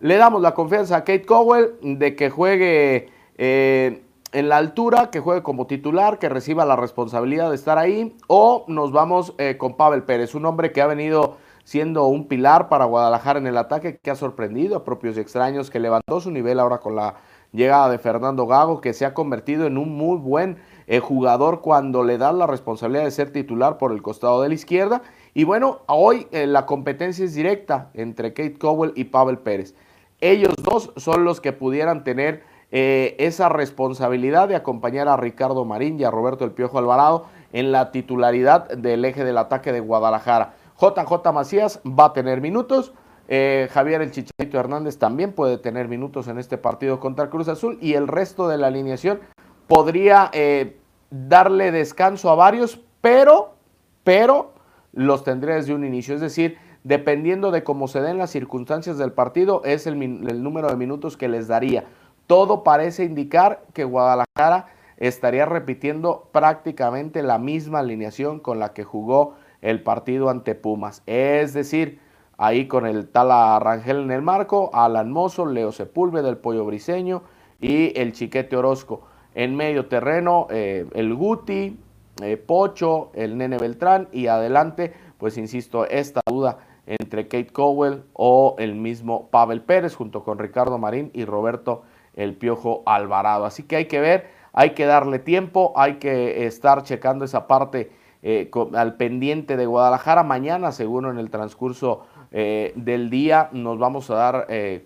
Le 0.00 0.16
damos 0.16 0.42
la 0.42 0.54
confianza 0.54 0.96
a 0.96 1.00
Kate 1.00 1.24
Cowell 1.24 1.74
de 1.80 2.16
que 2.16 2.30
juegue 2.30 3.08
eh, 3.38 4.02
en 4.32 4.48
la 4.48 4.56
altura, 4.56 5.10
que 5.10 5.20
juegue 5.20 5.42
como 5.42 5.66
titular, 5.66 6.18
que 6.18 6.28
reciba 6.28 6.64
la 6.64 6.76
responsabilidad 6.76 7.50
de 7.50 7.56
estar 7.56 7.78
ahí, 7.78 8.16
o 8.26 8.64
nos 8.66 8.90
vamos 8.90 9.34
eh, 9.38 9.56
con 9.56 9.76
Pavel 9.76 10.02
Pérez, 10.02 10.34
un 10.34 10.44
hombre 10.44 10.72
que 10.72 10.82
ha 10.82 10.86
venido 10.86 11.36
siendo 11.62 12.06
un 12.06 12.26
pilar 12.26 12.68
para 12.68 12.84
Guadalajara 12.84 13.38
en 13.38 13.46
el 13.46 13.56
ataque, 13.56 13.98
que 14.02 14.10
ha 14.10 14.16
sorprendido 14.16 14.76
a 14.76 14.84
propios 14.84 15.16
y 15.16 15.20
extraños, 15.20 15.70
que 15.70 15.78
levantó 15.78 16.20
su 16.20 16.30
nivel 16.30 16.60
ahora 16.60 16.78
con 16.78 16.96
la 16.96 17.14
llegada 17.52 17.88
de 17.88 17.98
Fernando 17.98 18.46
Gago, 18.46 18.80
que 18.80 18.92
se 18.92 19.06
ha 19.06 19.14
convertido 19.14 19.66
en 19.66 19.78
un 19.78 19.96
muy 19.96 20.18
buen 20.18 20.58
eh, 20.86 21.00
jugador 21.00 21.60
cuando 21.60 22.04
le 22.04 22.18
da 22.18 22.32
la 22.32 22.46
responsabilidad 22.46 23.04
de 23.04 23.10
ser 23.10 23.32
titular 23.32 23.78
por 23.78 23.92
el 23.92 24.02
costado 24.02 24.42
de 24.42 24.48
la 24.48 24.54
izquierda. 24.54 25.02
Y 25.34 25.44
bueno, 25.44 25.80
hoy 25.86 26.26
eh, 26.30 26.46
la 26.46 26.66
competencia 26.66 27.24
es 27.24 27.34
directa 27.34 27.90
entre 27.94 28.32
Kate 28.32 28.58
Cowell 28.58 28.92
y 28.94 29.04
Pavel 29.04 29.38
Pérez. 29.38 29.74
Ellos 30.20 30.54
dos 30.62 30.92
son 30.96 31.24
los 31.24 31.40
que 31.40 31.52
pudieran 31.52 32.04
tener 32.04 32.42
eh, 32.76 33.14
esa 33.18 33.48
responsabilidad 33.48 34.48
de 34.48 34.56
acompañar 34.56 35.06
a 35.06 35.16
Ricardo 35.16 35.64
Marín 35.64 36.00
y 36.00 36.04
a 36.04 36.10
Roberto 36.10 36.44
El 36.44 36.50
Piojo 36.50 36.78
Alvarado 36.78 37.26
en 37.52 37.70
la 37.70 37.92
titularidad 37.92 38.68
del 38.68 39.04
eje 39.04 39.24
del 39.24 39.38
ataque 39.38 39.72
de 39.72 39.78
Guadalajara. 39.80 40.54
JJ 40.80 41.32
Macías 41.32 41.80
va 41.86 42.06
a 42.06 42.12
tener 42.12 42.40
minutos. 42.40 42.92
Eh, 43.28 43.68
Javier 43.72 44.02
El 44.02 44.10
Chicharito 44.10 44.58
Hernández 44.58 44.98
también 44.98 45.32
puede 45.32 45.56
tener 45.56 45.86
minutos 45.86 46.26
en 46.26 46.38
este 46.38 46.58
partido 46.58 46.98
contra 46.98 47.30
Cruz 47.30 47.46
Azul 47.46 47.78
y 47.80 47.94
el 47.94 48.08
resto 48.08 48.48
de 48.48 48.58
la 48.58 48.66
alineación 48.66 49.20
podría 49.66 50.30
eh, 50.32 50.76
darle 51.10 51.70
descanso 51.70 52.30
a 52.30 52.34
varios, 52.34 52.80
pero, 53.00 53.54
pero 54.02 54.52
los 54.92 55.24
tendría 55.24 55.56
desde 55.56 55.74
un 55.74 55.84
inicio. 55.84 56.14
Es 56.14 56.20
decir, 56.20 56.58
dependiendo 56.84 57.50
de 57.50 57.64
cómo 57.64 57.88
se 57.88 58.00
den 58.00 58.18
las 58.18 58.30
circunstancias 58.30 58.98
del 58.98 59.12
partido, 59.12 59.62
es 59.64 59.86
el, 59.86 60.42
número 60.42 60.68
de 60.68 60.76
minutos 60.76 61.16
que 61.16 61.28
les 61.28 61.48
daría. 61.48 61.84
Todo 62.26 62.62
parece 62.62 63.04
indicar 63.04 63.64
que 63.72 63.84
Guadalajara 63.84 64.68
estaría 64.96 65.46
repitiendo 65.46 66.28
prácticamente 66.32 67.22
la 67.22 67.38
misma 67.38 67.80
alineación 67.80 68.38
con 68.38 68.58
la 68.58 68.72
que 68.72 68.84
jugó 68.84 69.34
el 69.60 69.82
partido 69.82 70.30
ante 70.30 70.54
Pumas. 70.54 71.02
Es 71.06 71.54
decir, 71.54 72.00
ahí 72.36 72.68
con 72.68 72.86
el 72.86 73.08
tal 73.08 73.28
Rangel 73.62 74.02
en 74.02 74.10
el 74.10 74.22
marco, 74.22 74.70
Alan 74.72 75.10
Mozo, 75.10 75.46
Leo 75.46 75.72
Sepúlveda, 75.72 76.28
el 76.28 76.36
Pollo 76.36 76.64
Briseño 76.64 77.22
y 77.60 77.98
el 77.98 78.12
Chiquete 78.12 78.56
Orozco. 78.56 79.06
En 79.34 79.56
medio 79.56 79.86
terreno, 79.86 80.46
eh, 80.50 80.86
el 80.94 81.14
Guti, 81.14 81.78
eh, 82.22 82.36
Pocho, 82.36 83.10
el 83.14 83.36
Nene 83.36 83.58
Beltrán 83.58 84.08
y 84.12 84.28
adelante, 84.28 84.94
pues 85.18 85.36
insisto, 85.36 85.86
esta 85.86 86.20
duda 86.26 86.58
entre 86.86 87.28
Kate 87.28 87.52
Cowell 87.52 88.02
o 88.12 88.56
el 88.58 88.74
mismo 88.74 89.28
Pavel 89.30 89.62
Pérez 89.62 89.94
junto 89.94 90.22
con 90.22 90.38
Ricardo 90.38 90.78
Marín 90.78 91.10
y 91.14 91.24
Roberto 91.24 91.82
el 92.14 92.34
Piojo 92.34 92.82
Alvarado. 92.86 93.44
Así 93.44 93.64
que 93.64 93.76
hay 93.76 93.86
que 93.86 94.00
ver, 94.00 94.30
hay 94.52 94.70
que 94.70 94.86
darle 94.86 95.18
tiempo, 95.18 95.72
hay 95.76 95.94
que 95.94 96.46
estar 96.46 96.82
checando 96.82 97.24
esa 97.24 97.46
parte 97.46 97.90
eh, 98.22 98.50
al 98.74 98.96
pendiente 98.96 99.56
de 99.56 99.66
Guadalajara. 99.66 100.22
Mañana, 100.22 100.72
seguro 100.72 101.10
en 101.10 101.18
el 101.18 101.30
transcurso 101.30 102.06
eh, 102.30 102.72
del 102.76 103.10
día, 103.10 103.48
nos 103.52 103.78
vamos 103.78 104.10
a 104.10 104.14
dar, 104.14 104.46
eh, 104.48 104.82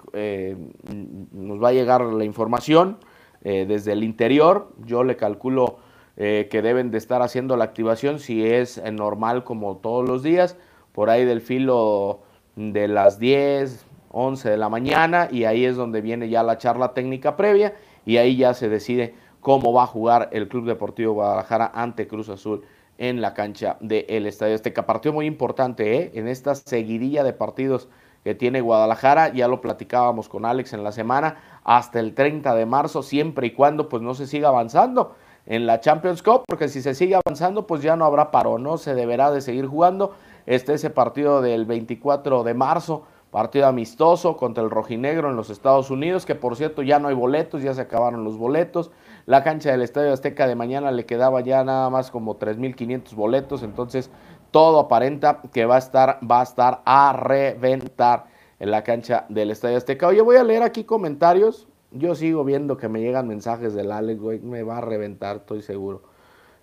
nos 1.33 1.63
va 1.63 1.69
a 1.69 1.73
llegar 1.73 2.01
la 2.03 2.25
información 2.25 2.99
desde 3.43 3.93
el 3.93 4.05
interior. 4.05 4.73
Yo 4.85 5.05
le 5.05 5.17
calculo 5.17 5.79
que 6.17 6.61
deben 6.63 6.91
de 6.91 6.99
estar 6.99 7.23
haciendo 7.23 7.57
la 7.57 7.65
activación 7.65 8.19
si 8.19 8.45
es 8.45 8.83
normal 8.93 9.45
como 9.45 9.77
todos 9.77 10.09
los 10.09 10.23
días, 10.23 10.57
por 10.93 11.11
ahí 11.11 11.25
del 11.25 11.41
filo 11.41 12.21
de 12.57 12.89
las 12.89 13.19
10, 13.19 13.87
11 14.11 14.51
de 14.51 14.57
la 14.57 14.69
mañana 14.69 15.29
y 15.31 15.45
ahí 15.45 15.65
es 15.65 15.77
donde 15.77 16.01
viene 16.01 16.29
ya 16.29 16.43
la 16.43 16.59
charla 16.59 16.95
técnica 16.95 17.37
previa 17.37 17.75
y 18.05 18.17
ahí 18.17 18.37
ya 18.37 18.55
se 18.55 18.69
decide 18.69 19.15
cómo 19.41 19.73
va 19.73 19.85
a 19.85 19.87
jugar 19.87 20.29
el 20.33 20.49
Club 20.49 20.67
Deportivo 20.67 21.13
Guadalajara 21.13 21.71
ante 21.75 22.09
Cruz 22.09 22.29
Azul 22.29 22.63
en 22.97 23.21
la 23.21 23.35
cancha 23.35 23.77
del 23.81 24.27
Estadio 24.27 24.55
Azteca. 24.55 24.87
Partido 24.87 25.13
muy 25.13 25.27
importante 25.27 25.97
¿eh? 25.97 26.11
en 26.15 26.27
esta 26.27 26.55
seguidilla 26.55 27.23
de 27.23 27.33
partidos 27.33 27.89
que 28.29 28.35
tiene 28.35 28.61
Guadalajara, 28.61 29.33
ya 29.33 29.49
lo 29.49 29.63
platicábamos 29.63 30.29
con 30.29 30.45
Alex 30.45 30.75
en 30.75 30.85
la 30.85 30.93
semana, 30.93 31.61
hasta 31.65 31.99
el 31.99 32.13
30 32.15 32.55
de 32.55 32.67
marzo, 32.67 33.03
siempre 33.03 33.47
y 33.47 33.53
cuando 33.53 33.89
pues 33.89 34.03
no 34.03 34.13
se 34.13 34.27
siga 34.27 34.49
avanzando 34.49 35.15
en 35.47 35.65
la 35.65 35.81
Champions 35.81 36.23
Cup, 36.23 36.43
porque 36.47 36.69
si 36.69 36.83
se 36.83 36.95
sigue 36.95 37.15
avanzando 37.15 37.67
pues 37.67 37.81
ya 37.81 37.97
no 37.97 38.05
habrá 38.05 38.31
paro, 38.31 38.59
no 38.59 38.77
se 38.77 38.95
deberá 38.95 39.31
de 39.31 39.41
seguir 39.41 39.65
jugando. 39.65 40.13
Este 40.45 40.75
ese 40.75 40.91
partido 40.91 41.41
del 41.41 41.65
24 41.65 42.45
de 42.45 42.53
marzo 42.53 43.05
partido 43.31 43.67
amistoso 43.67 44.37
contra 44.37 44.65
el 44.65 44.71
rojinegro 44.71 45.31
en 45.31 45.37
los 45.37 45.51
Estados 45.51 45.91
Unidos, 45.91 46.25
que 46.25 46.35
por 46.35 46.57
cierto 46.57 46.83
ya 46.83 46.99
no 46.99 47.09
hay 47.09 47.15
boletos, 47.15 47.63
ya 47.63 47.75
se 47.75 47.83
acabaron 47.83 48.25
los 48.25 48.39
boletos. 48.39 48.91
La 49.27 49.45
cancha 49.45 49.71
del 49.71 49.83
Estadio 49.83 50.13
Azteca 50.13 50.47
de 50.47 50.55
mañana 50.55 50.91
le 50.91 51.05
quedaba 51.05 51.43
ya 51.43 51.63
nada 51.63 51.91
más 51.91 52.11
como 52.11 52.39
3.500 52.39 53.15
boletos, 53.15 53.63
entonces 53.63 54.11
todo 54.51 54.81
aparenta 54.81 55.41
que 55.53 55.65
va 55.65 55.77
a 55.77 55.79
estar, 55.79 56.19
va 56.29 56.41
a 56.41 56.43
estar 56.43 56.83
a 56.85 57.13
reventar 57.13 58.27
en 58.59 58.71
la 58.71 58.83
cancha 58.83 59.27
del 59.29 59.51
Estadio 59.51 59.77
Azteca. 59.77 60.09
Oye, 60.09 60.21
voy 60.21 60.37
a 60.37 60.45
leer 60.45 60.63
aquí 60.63 60.85
comentarios. 60.85 61.69
Yo 61.91 62.15
sigo 62.15 62.45
viendo 62.45 62.77
que 62.77 62.89
me 62.89 63.01
llegan 63.01 63.29
mensajes 63.29 63.75
del 63.75 63.93
Alex, 63.93 64.21
güey, 64.21 64.41
me 64.41 64.63
va 64.63 64.79
a 64.79 64.81
reventar, 64.81 65.37
estoy 65.37 65.63
seguro. 65.63 66.03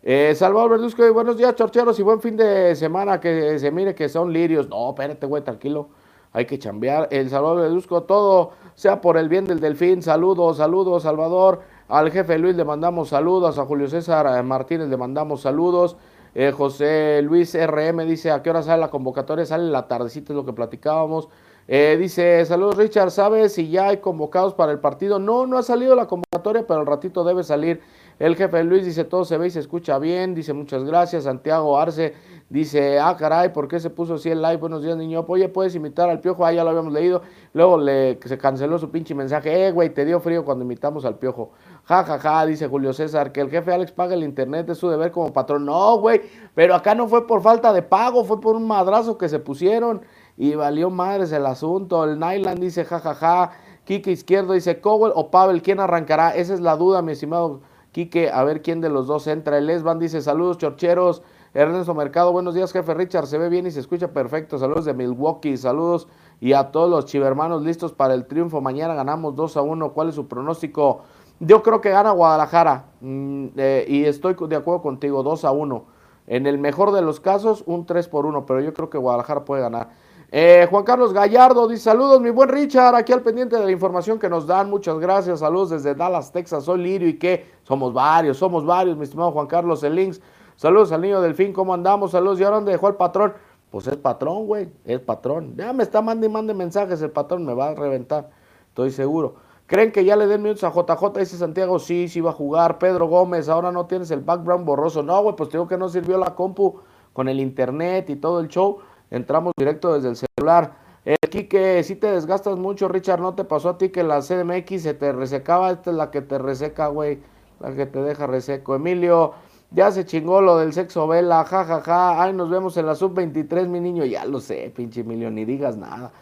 Eh, 0.04 0.36
Salvador 0.36 0.72
Verduzco, 0.72 1.12
buenos 1.13 1.38
días, 1.38 1.56
chorcheros, 1.56 1.98
y 2.00 2.04
buen 2.04 2.22
fin 2.22 2.38
de 2.38 2.75
semana, 2.75 3.20
que 3.20 3.58
se 3.58 3.72
mire 3.72 3.96
que 3.96 4.08
son 4.08 4.32
lirios. 4.32 4.70
No, 4.70 4.89
espérate, 4.89 5.25
güey, 5.25 5.44
tranquilo 5.44 5.89
hay 6.36 6.46
que 6.46 6.60
chambear. 6.60 7.08
El 7.12 7.30
Salvador 7.30 7.62
Ledusco, 7.62 8.04
todo 8.04 8.51
sea 8.75 9.00
por 9.00 9.15
el 9.15 9.30
bien 9.30 9.46
del 9.46 9.62
Delfín. 9.62 10.01
Saludos, 10.01 10.58
saludos, 10.58 11.04
Salvador. 11.04 11.62
Al 11.88 12.12
jefe 12.12 12.38
Luis 12.38 12.58
le 12.58 12.65
mandamos 12.65 13.08
saludos. 13.08 13.58
A 13.58 13.65
Julio 13.65 13.88
César 13.88 14.27
eh, 14.38 14.44
Martínez 14.44 14.89
le 14.89 14.98
mandamos 14.98 15.39
saludos. 15.39 15.96
Eh, 16.36 16.51
José 16.51 17.22
Luis 17.22 17.56
RM 17.56 18.06
dice, 18.06 18.30
¿a 18.30 18.44
qué 18.44 18.50
hora 18.50 18.62
sale 18.62 18.82
la 18.82 18.89
convocatoria? 18.89 19.46
Sale 19.46 19.72
la 19.72 19.88
tardecita, 19.88 20.34
es 20.34 20.36
lo 20.36 20.46
que 20.46 20.51
platicábamos. 20.51 21.30
Eh, 21.68 21.96
dice, 21.98 22.46
saludos 22.46 22.75
Richard, 22.77 23.10
¿sabes 23.10 23.54
si 23.54 23.70
ya 23.70 23.88
hay 23.88 23.98
convocados 23.98 24.54
para 24.54 24.72
el 24.74 24.80
partido? 24.80 25.18
No, 25.18 25.48
no 25.48 25.58
ha 25.58 25.63
salido 25.63 25.96
la 25.96 26.08
convocatoria, 26.08 26.68
pero 26.68 26.82
al 26.82 26.86
ratito 26.86 27.24
debe 27.24 27.44
salir. 27.44 27.82
El 28.20 28.36
jefe 28.36 28.63
Luis 28.65 28.86
dice, 28.86 29.06
todo 29.06 29.24
se 29.24 29.38
ve 29.38 29.48
y 29.48 29.50
se 29.50 29.62
escucha 29.62 29.98
bien. 29.98 30.36
Dice, 30.36 30.51
muchas 30.51 30.84
gracias. 30.84 31.24
Santiago 31.24 31.80
Arce 31.80 32.13
Dice, 32.47 32.99
ah, 32.99 33.15
caray, 33.17 33.51
¿por 33.51 33.67
qué 33.67 33.79
se 33.79 33.89
puso 33.89 34.13
así 34.13 34.29
el 34.29 34.39
live? 34.39 34.57
Buenos 34.57 34.83
días, 34.83 34.95
niño. 34.95 35.25
Oye, 35.27 35.49
¿puedes 35.49 35.73
imitar 35.73 36.11
al 36.11 36.19
piojo? 36.19 36.45
Ah, 36.45 36.53
ya 36.53 36.63
lo 36.63 36.69
habíamos 36.69 36.93
leído. 36.93 37.23
Luego 37.53 37.79
le, 37.79 38.19
se 38.23 38.37
canceló 38.37 38.77
su 38.77 38.91
pinche 38.91 39.15
mensaje. 39.15 39.65
Eh, 39.65 39.71
güey, 39.71 39.91
te 39.91 40.05
dio 40.05 40.19
frío 40.19 40.45
cuando 40.45 40.63
imitamos 40.63 41.05
al 41.05 41.17
piojo. 41.17 41.53
Ja, 41.85 42.03
ja, 42.03 42.19
ja, 42.19 42.45
dice 42.45 42.67
Julio 42.67 42.93
César, 42.93 43.31
que 43.31 43.41
el 43.41 43.49
jefe 43.49 43.73
Alex 43.73 43.91
paga 43.91 44.13
el 44.13 44.23
internet 44.23 44.69
es 44.69 44.77
su 44.77 44.87
deber 44.89 45.09
como 45.09 45.33
patrón. 45.33 45.65
No, 45.65 45.97
güey, 45.97 46.21
pero 46.53 46.75
acá 46.75 46.93
no 46.93 47.07
fue 47.07 47.25
por 47.25 47.41
falta 47.41 47.73
de 47.73 47.81
pago, 47.81 48.23
fue 48.23 48.39
por 48.39 48.55
un 48.55 48.67
madrazo 48.67 49.17
que 49.17 49.27
se 49.27 49.39
pusieron 49.39 50.01
y 50.37 50.53
valió 50.53 50.91
madres 50.91 51.31
el 51.31 51.47
asunto. 51.47 52.03
El 52.03 52.19
Nyland 52.19 52.59
dice, 52.59 52.85
ja, 52.85 52.99
ja, 52.99 53.15
ja. 53.15 53.51
Kike 53.85 54.11
Izquierdo 54.11 54.53
dice, 54.53 54.79
Cowell 54.81 55.13
o 55.15 55.31
Pavel, 55.31 55.63
¿quién 55.63 55.79
arrancará? 55.79 56.35
Esa 56.35 56.53
es 56.53 56.59
la 56.59 56.75
duda, 56.75 57.01
mi 57.01 57.13
estimado 57.13 57.61
Quique, 57.95 58.29
a 58.29 58.43
ver 58.43 58.61
quién 58.61 58.81
de 58.81 58.89
los 58.89 59.07
dos 59.07 59.25
entra. 59.25 59.57
El 59.57 59.69
Esban 59.69 59.99
dice, 59.99 60.21
saludos, 60.21 60.57
chorcheros. 60.57 61.21
Ernesto 61.55 61.95
Mercado, 61.95 62.33
buenos 62.33 62.53
días, 62.53 62.74
jefe 62.74 62.93
Richard. 62.93 63.27
Se 63.27 63.38
ve 63.38 63.47
bien 63.47 63.65
y 63.65 63.71
se 63.71 63.79
escucha 63.79 64.09
perfecto. 64.09 64.59
Saludos 64.59 64.83
de 64.83 64.93
Milwaukee, 64.93 65.55
saludos 65.55 66.09
y 66.41 66.51
a 66.51 66.69
todos 66.69 66.89
los 66.89 67.05
chivermanos 67.05 67.63
listos 67.63 67.93
para 67.93 68.13
el 68.13 68.25
triunfo. 68.25 68.59
Mañana 68.59 68.93
ganamos 68.93 69.38
2 69.38 69.55
a 69.55 69.62
1. 69.62 69.93
¿Cuál 69.93 70.09
es 70.09 70.15
su 70.15 70.27
pronóstico? 70.27 71.03
Yo 71.39 71.63
creo 71.63 71.79
que 71.79 71.91
gana 71.91 72.12
Guadalajara 72.12 72.88
mm, 73.00 73.45
eh, 73.55 73.85
y 73.88 74.03
estoy 74.03 74.35
de 74.50 74.55
acuerdo 74.57 74.81
contigo, 74.81 75.24
2 75.24 75.45
a 75.45 75.51
1. 75.51 75.85
En 76.27 76.45
el 76.45 76.57
mejor 76.57 76.91
de 76.91 77.01
los 77.01 77.21
casos, 77.21 77.63
un 77.67 77.85
3 77.85 78.09
por 78.09 78.25
1, 78.25 78.45
pero 78.45 78.59
yo 78.59 78.74
creo 78.74 78.89
que 78.89 78.97
Guadalajara 78.97 79.45
puede 79.45 79.62
ganar. 79.62 79.91
Eh, 80.33 80.67
Juan 80.69 80.83
Carlos 80.83 81.13
Gallardo 81.13 81.69
dice: 81.69 81.83
Saludos, 81.83 82.19
mi 82.19 82.31
buen 82.31 82.50
Richard, 82.50 82.95
aquí 82.95 83.13
al 83.13 83.21
pendiente 83.21 83.55
de 83.55 83.63
la 83.63 83.71
información 83.71 84.19
que 84.19 84.27
nos 84.27 84.45
dan. 84.45 84.69
Muchas 84.69 85.00
gracias. 85.00 85.39
Saludos 85.39 85.69
desde 85.69 85.95
Dallas, 85.95 86.33
Texas. 86.33 86.65
Soy 86.65 86.81
Lirio 86.81 87.07
y 87.07 87.17
que 87.17 87.50
somos 87.63 87.93
varios, 87.93 88.35
somos 88.35 88.65
varios, 88.65 88.97
mi 88.97 89.03
estimado 89.03 89.31
Juan 89.31 89.47
Carlos. 89.47 89.81
El 89.83 89.95
Links 89.95 90.19
Saludos 90.57 90.91
al 90.91 91.01
niño 91.01 91.21
Delfín, 91.21 91.51
¿cómo 91.51 91.74
andamos? 91.74 92.12
Saludos, 92.12 92.39
¿y 92.39 92.43
ahora 92.43 92.57
dónde 92.57 92.71
dejó 92.71 92.88
el 92.88 92.95
patrón? 92.95 93.33
Pues 93.71 93.88
es 93.88 93.97
patrón, 93.97 94.45
güey, 94.47 94.69
es 94.85 95.00
patrón. 95.00 95.53
Ya 95.57 95.74
me 95.74 95.83
está 95.83 96.01
mandando 96.01 96.27
y 96.27 96.29
mande 96.29 96.53
mensajes, 96.53 97.01
el 97.01 97.12
patrón 97.12 97.45
me 97.45 97.53
va 97.53 97.69
a 97.69 97.75
reventar, 97.75 98.29
estoy 98.69 98.91
seguro. 98.91 99.35
¿Creen 99.67 99.91
que 99.91 100.05
ya 100.05 100.15
le 100.15 100.27
den 100.27 100.43
minutos 100.43 100.63
a 100.63 100.69
JJ? 100.69 101.19
Dice 101.19 101.38
Santiago, 101.38 101.79
sí, 101.79 102.07
sí 102.07 102.21
va 102.21 102.29
a 102.29 102.33
jugar. 102.33 102.77
Pedro 102.77 103.07
Gómez, 103.07 103.50
ahora 103.50 103.71
no 103.71 103.88
tienes 103.88 104.12
el 104.12 104.21
background 104.21 104.63
borroso. 104.63 105.01
No, 105.01 105.24
güey, 105.24 105.35
pues 105.35 105.50
digo 105.50 105.67
que 105.67 105.75
no 105.75 105.89
sirvió 105.89 106.19
la 106.19 106.35
compu 106.35 106.79
con 107.13 107.27
el 107.27 107.39
internet 107.39 108.09
y 108.12 108.15
todo 108.15 108.39
el 108.39 108.47
show. 108.47 108.77
Entramos 109.09 109.53
directo 109.57 109.91
desde 109.93 110.09
el 110.09 110.15
celular. 110.15 110.75
Eh, 111.03 111.15
Quique, 111.29 111.83
si 111.83 111.95
te 111.95 112.12
desgastas 112.12 112.57
mucho, 112.57 112.88
Richard, 112.88 113.19
¿no 113.19 113.33
te 113.33 113.43
pasó 113.43 113.69
a 113.69 113.77
ti 113.79 113.89
que 113.89 114.03
la 114.03 114.21
CDMX 114.21 114.83
se 114.83 114.93
te 114.93 115.12
resecaba? 115.12 115.71
Esta 115.71 115.89
es 115.89 115.97
la 115.97 116.12
que 116.12 116.21
te 116.21 116.38
reseca, 116.38 116.88
güey, 116.88 117.19
la 117.59 117.74
que 117.74 117.88
te 117.88 118.03
deja 118.03 118.27
reseco. 118.27 118.75
Emilio, 118.75 119.33
ya 119.75 119.91
se 119.91 120.05
chingó 120.05 120.39
lo 120.39 120.58
del 120.58 120.72
sexo 120.72 121.05
vela, 121.05 121.44
jajaja. 121.44 121.82
Ja, 121.82 122.15
ja. 122.15 122.24
Ay, 122.24 122.34
nos 122.34 122.50
vemos 122.50 122.77
en 122.77 122.86
la 122.86 122.96
sub-23, 122.96 123.67
mi 123.67 123.82
niño. 123.82 124.05
Ya 124.05 124.24
lo 124.24 124.39
sé, 124.39 124.72
pinche 124.74 125.01
Emilio, 125.01 125.29
ni 125.29 125.44
digas 125.44 125.75
nada. 125.75 126.13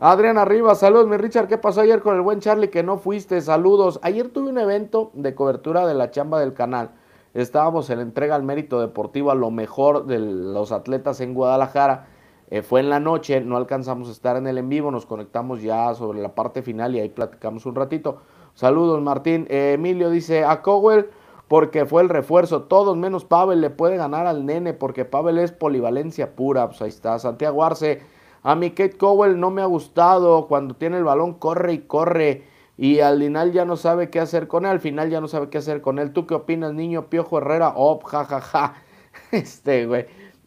Adrián 0.00 0.36
Arriba, 0.38 0.74
saludos, 0.74 1.06
mi 1.06 1.16
Richard. 1.16 1.46
¿Qué 1.46 1.56
pasó 1.56 1.82
ayer 1.82 2.00
con 2.00 2.16
el 2.16 2.20
buen 2.22 2.40
Charlie 2.40 2.68
que 2.68 2.82
no 2.82 2.98
fuiste? 2.98 3.40
Saludos. 3.40 4.00
Ayer 4.02 4.28
tuve 4.28 4.50
un 4.50 4.58
evento 4.58 5.12
de 5.14 5.36
cobertura 5.36 5.86
de 5.86 5.94
la 5.94 6.10
chamba 6.10 6.40
del 6.40 6.52
canal. 6.52 6.90
Estábamos 7.32 7.88
en 7.90 8.00
entrega 8.00 8.34
al 8.34 8.42
mérito 8.42 8.80
deportivo 8.80 9.30
a 9.30 9.36
lo 9.36 9.52
mejor 9.52 10.06
de 10.06 10.18
los 10.18 10.72
atletas 10.72 11.20
en 11.20 11.32
Guadalajara. 11.32 12.08
Eh, 12.50 12.62
fue 12.62 12.80
en 12.80 12.90
la 12.90 12.98
noche, 12.98 13.40
no 13.40 13.56
alcanzamos 13.56 14.08
a 14.08 14.12
estar 14.12 14.36
en 14.36 14.48
el 14.48 14.58
en 14.58 14.68
vivo, 14.68 14.90
nos 14.90 15.06
conectamos 15.06 15.62
ya 15.62 15.94
sobre 15.94 16.20
la 16.20 16.34
parte 16.34 16.62
final 16.62 16.94
y 16.96 17.00
ahí 17.00 17.08
platicamos 17.08 17.66
un 17.66 17.76
ratito. 17.76 18.18
Saludos, 18.54 19.00
Martín. 19.00 19.46
Eh, 19.48 19.74
Emilio 19.74 20.10
dice, 20.10 20.44
a 20.44 20.60
Cowell 20.60 21.06
porque 21.48 21.86
fue 21.86 22.02
el 22.02 22.08
refuerzo. 22.08 22.62
Todos 22.62 22.96
menos 22.96 23.24
Pavel 23.24 23.60
le 23.60 23.70
puede 23.70 23.96
ganar 23.96 24.26
al 24.26 24.46
nene 24.46 24.74
porque 24.74 25.04
Pavel 25.04 25.38
es 25.38 25.52
polivalencia 25.52 26.34
pura. 26.34 26.68
Pues 26.68 26.82
ahí 26.82 26.88
está. 26.88 27.18
Santiago 27.18 27.64
Arce 27.64 28.02
a 28.42 28.54
mi 28.54 28.70
Kate 28.70 28.96
Cowell 28.96 29.38
no 29.38 29.50
me 29.50 29.62
ha 29.62 29.66
gustado. 29.66 30.46
Cuando 30.48 30.74
tiene 30.74 30.98
el 30.98 31.04
balón, 31.04 31.34
corre 31.34 31.72
y 31.72 31.78
corre. 31.80 32.44
Y 32.78 33.00
al 33.00 33.18
final 33.18 33.52
ya 33.52 33.64
no 33.64 33.76
sabe 33.76 34.10
qué 34.10 34.20
hacer 34.20 34.48
con 34.48 34.64
él. 34.66 34.72
Al 34.72 34.80
final 34.80 35.10
ya 35.10 35.20
no 35.20 35.28
sabe 35.28 35.48
qué 35.48 35.58
hacer 35.58 35.80
con 35.80 35.98
él. 35.98 36.12
¿Tú 36.12 36.26
qué 36.26 36.34
opinas, 36.34 36.72
niño 36.74 37.06
Piojo 37.08 37.38
Herrera? 37.38 37.72
Oh, 37.76 37.98
jajaja. 38.00 38.40
Ja, 38.40 38.68
ja. 38.68 38.74
Este, 39.32 39.86
güey. 39.86 40.06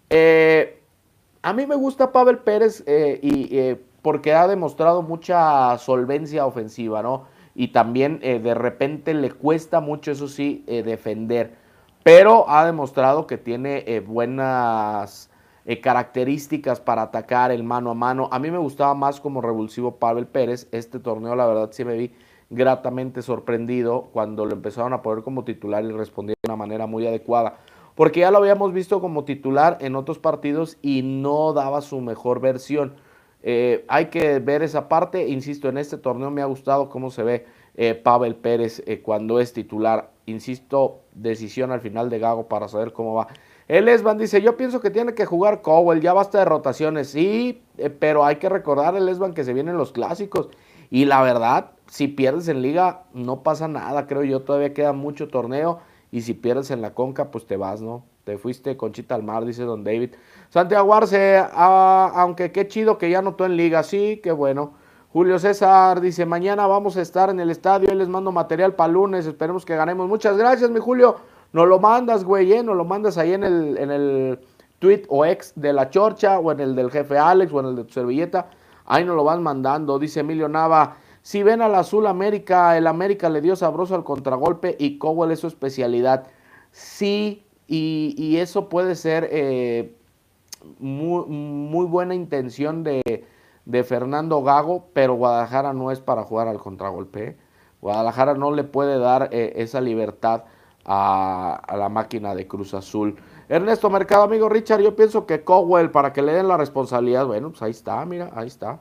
Eh, 0.10 0.82
a 1.42 1.54
mí 1.54 1.66
me 1.66 1.76
gusta 1.76 2.12
Pavel 2.12 2.40
Pérez 2.40 2.84
eh, 2.86 3.20
y, 3.22 3.58
eh, 3.58 3.82
porque 4.02 4.34
ha 4.34 4.48
demostrado 4.48 5.02
mucha 5.02 5.78
solvencia 5.78 6.46
ofensiva, 6.46 7.02
¿no? 7.02 7.26
Y 7.60 7.70
también 7.70 8.20
de 8.20 8.54
repente 8.54 9.14
le 9.14 9.32
cuesta 9.32 9.82
mucho, 9.82 10.12
eso 10.12 10.30
sí, 10.30 10.64
defender. 10.66 11.56
Pero 12.04 12.50
ha 12.50 12.66
demostrado 12.66 13.28
que 13.28 13.38
tiene 13.38 14.00
buenas 14.08 15.30
eh, 15.70 15.82
características 15.82 16.80
para 16.80 17.04
atacar 17.04 17.52
el 17.52 17.64
mano 17.64 17.92
a 17.92 17.94
mano. 17.94 18.28
A 18.32 18.40
mí 18.40 18.50
me 18.50 18.58
gustaba 18.58 18.96
más 18.96 19.22
como 19.22 19.40
revulsivo 19.40 19.98
Pavel 19.98 20.26
Pérez. 20.26 20.68
Este 20.72 20.98
torneo, 21.00 21.36
la 21.36 21.46
verdad, 21.46 21.70
sí 21.72 21.86
me 21.86 21.96
vi 21.96 22.12
gratamente 22.50 23.22
sorprendido 23.22 24.10
cuando 24.12 24.48
lo 24.48 24.54
empezaron 24.54 24.94
a 24.94 25.04
poner 25.04 25.24
como 25.24 25.44
titular 25.44 25.84
y 25.84 25.92
respondía 25.92 26.34
de 26.42 26.50
una 26.50 26.56
manera 26.56 26.88
muy 26.88 27.06
adecuada. 27.06 27.58
Porque 27.94 28.22
ya 28.22 28.32
lo 28.32 28.40
habíamos 28.40 28.74
visto 28.74 29.00
como 29.00 29.26
titular 29.26 29.78
en 29.82 29.96
otros 29.96 30.18
partidos 30.18 30.78
y 30.82 31.04
no 31.04 31.54
daba 31.54 31.82
su 31.82 32.02
mejor 32.02 32.40
versión. 32.40 32.96
Eh, 33.42 33.86
hay 33.88 34.06
que 34.08 34.40
ver 34.40 34.64
esa 34.64 34.90
parte. 34.90 35.28
Insisto, 35.28 35.70
en 35.70 35.78
este 35.78 35.98
torneo 35.98 36.32
me 36.32 36.42
ha 36.42 36.46
gustado 36.46 36.90
cómo 36.90 37.12
se 37.12 37.24
ve 37.24 37.46
eh, 37.76 37.96
Pavel 37.96 38.36
Pérez 38.36 38.84
cuando 39.04 39.40
es 39.40 39.54
titular. 39.54 40.12
Insisto, 40.26 41.02
decisión 41.14 41.72
al 41.72 41.82
final 41.82 42.10
de 42.10 42.20
Gago 42.20 42.48
para 42.48 42.68
saber 42.68 42.94
cómo 42.94 43.14
va. 43.14 43.28
El 43.70 43.88
Esban 43.88 44.18
dice, 44.18 44.42
yo 44.42 44.58
pienso 44.58 44.82
que 44.82 44.90
tiene 44.90 45.14
que 45.14 45.28
jugar 45.28 45.62
Cowell, 45.62 46.02
ya 46.02 46.12
basta 46.12 46.40
de 46.40 46.46
rotaciones. 46.46 47.10
Sí, 47.10 47.62
eh, 47.78 47.92
pero 47.92 48.26
hay 48.26 48.38
que 48.38 48.50
recordar 48.50 48.96
el 48.96 49.08
Esban 49.08 49.36
que 49.36 49.44
se 49.44 49.54
vienen 49.54 49.78
los 49.78 49.92
clásicos. 49.92 50.50
Y 50.90 51.06
la 51.06 51.22
verdad, 51.22 51.72
si 51.86 52.08
pierdes 52.08 52.48
en 52.48 52.64
liga, 52.64 53.04
no 53.14 53.44
pasa 53.44 53.68
nada, 53.68 54.08
creo 54.08 54.24
yo. 54.24 54.42
Todavía 54.42 54.74
queda 54.74 54.92
mucho 54.92 55.28
torneo. 55.28 55.82
Y 56.12 56.22
si 56.22 56.34
pierdes 56.34 56.72
en 56.72 56.82
la 56.82 56.96
conca, 56.96 57.30
pues 57.30 57.46
te 57.46 57.58
vas, 57.58 57.80
¿no? 57.80 58.06
Te 58.30 58.38
fuiste 58.38 58.78
conchita 58.78 59.16
al 59.16 59.24
mar, 59.24 59.44
dice 59.44 59.64
don 59.64 59.84
David. 59.84 60.12
Santiago 60.50 60.94
Arce, 60.94 61.38
ah, 61.40 62.12
aunque 62.14 62.52
qué 62.52 62.68
chido 62.68 63.00
que 63.00 63.10
ya 63.10 63.24
notó 63.24 63.44
en 63.44 63.58
liga. 63.58 63.82
Sí, 63.82 64.20
qué 64.22 64.32
bueno. 64.32 64.74
Julio 65.12 65.40
César 65.40 66.00
dice, 66.00 66.28
mañana 66.28 66.68
vamos 66.68 66.96
a 66.96 67.02
estar 67.02 67.32
en 67.32 67.40
el 67.40 67.50
estadio. 67.50 67.92
y 67.92 67.96
les 67.96 68.08
mando 68.08 68.32
material 68.32 68.76
para 68.76 68.94
lunes. 68.94 69.26
Esperemos 69.26 69.66
que 69.66 69.76
ganemos. 69.76 70.08
Muchas 70.08 70.38
gracias, 70.38 70.70
mi 70.70 70.80
Julio. 70.80 71.16
No 71.54 71.66
lo 71.66 71.80
mandas, 71.80 72.24
güey, 72.24 72.54
¿eh? 72.54 72.62
No 72.62 72.76
lo 72.76 72.86
mandas 72.86 73.18
ahí 73.18 73.34
en 73.34 73.44
el, 73.44 73.80
en 73.80 73.90
el 73.90 74.40
tweet 74.78 75.06
o 75.10 75.26
ex 75.26 75.54
de 75.56 75.74
la 75.74 75.90
chorcha 75.90 76.38
o 76.38 76.52
en 76.52 76.60
el 76.60 76.76
del 76.76 76.92
jefe 76.92 77.18
Alex 77.18 77.52
o 77.52 77.62
en 77.62 77.66
el 77.66 77.76
de 77.78 77.84
tu 77.86 77.94
servilleta. 77.94 78.52
Ahí 78.86 79.06
no 79.06 79.16
lo 79.16 79.24
van 79.24 79.42
mandando. 79.42 79.98
Dice 79.98 80.20
Emilio 80.20 80.48
Nava. 80.48 80.98
Si 81.24 81.42
ven 81.42 81.64
al 81.64 81.74
Azul 81.74 82.06
América, 82.06 82.78
el 82.78 82.86
América 82.86 83.28
le 83.28 83.42
dio 83.42 83.56
sabroso 83.56 83.96
al 83.96 84.04
contragolpe 84.04 84.76
y 84.78 85.00
Cowell 85.00 85.32
es 85.32 85.40
su 85.40 85.48
especialidad. 85.48 86.28
Sí, 86.72 87.44
y, 87.70 88.38
eso 88.38 88.68
puede 88.68 88.96
ser 88.96 89.30
eh, 89.32 89.96
muy, 90.80 91.26
muy, 91.28 91.86
buena 91.86 92.16
intención 92.16 92.84
de, 92.84 93.26
de, 93.66 93.84
Fernando 93.84 94.42
Gago, 94.42 94.88
pero 94.94 95.14
Guadalajara 95.14 95.74
no 95.74 95.92
es 95.92 96.00
para 96.00 96.24
jugar 96.24 96.48
al 96.48 96.58
contragolpe. 96.58 97.28
¿eh? 97.28 97.38
Guadalajara 97.82 98.34
no 98.34 98.52
le 98.52 98.64
puede 98.64 98.98
dar 98.98 99.30
eh, 99.32 99.54
esa 99.58 99.82
libertad 99.82 100.46
a, 100.84 101.62
la 101.78 101.90
máquina 101.90 102.34
de 102.34 102.48
Cruz 102.48 102.74
Azul. 102.74 103.18
Ernesto 103.48 103.90
Mercado, 103.90 104.24
amigo 104.24 104.50
Richard, 104.50 104.82
yo 104.82 104.96
pienso 104.96 105.26
que 105.26 105.44
Cowell, 105.44 105.92
para 105.92 106.12
que 106.12 106.22
le 106.22 106.34
den 106.34 106.48
la 106.48 106.58
responsabilidad, 106.58 107.28
bueno, 107.28 107.50
pues 107.50 107.62
ahí 107.62 107.72
está, 107.72 108.04
mira, 108.06 108.32
ahí 108.34 108.48
está. 108.48 108.80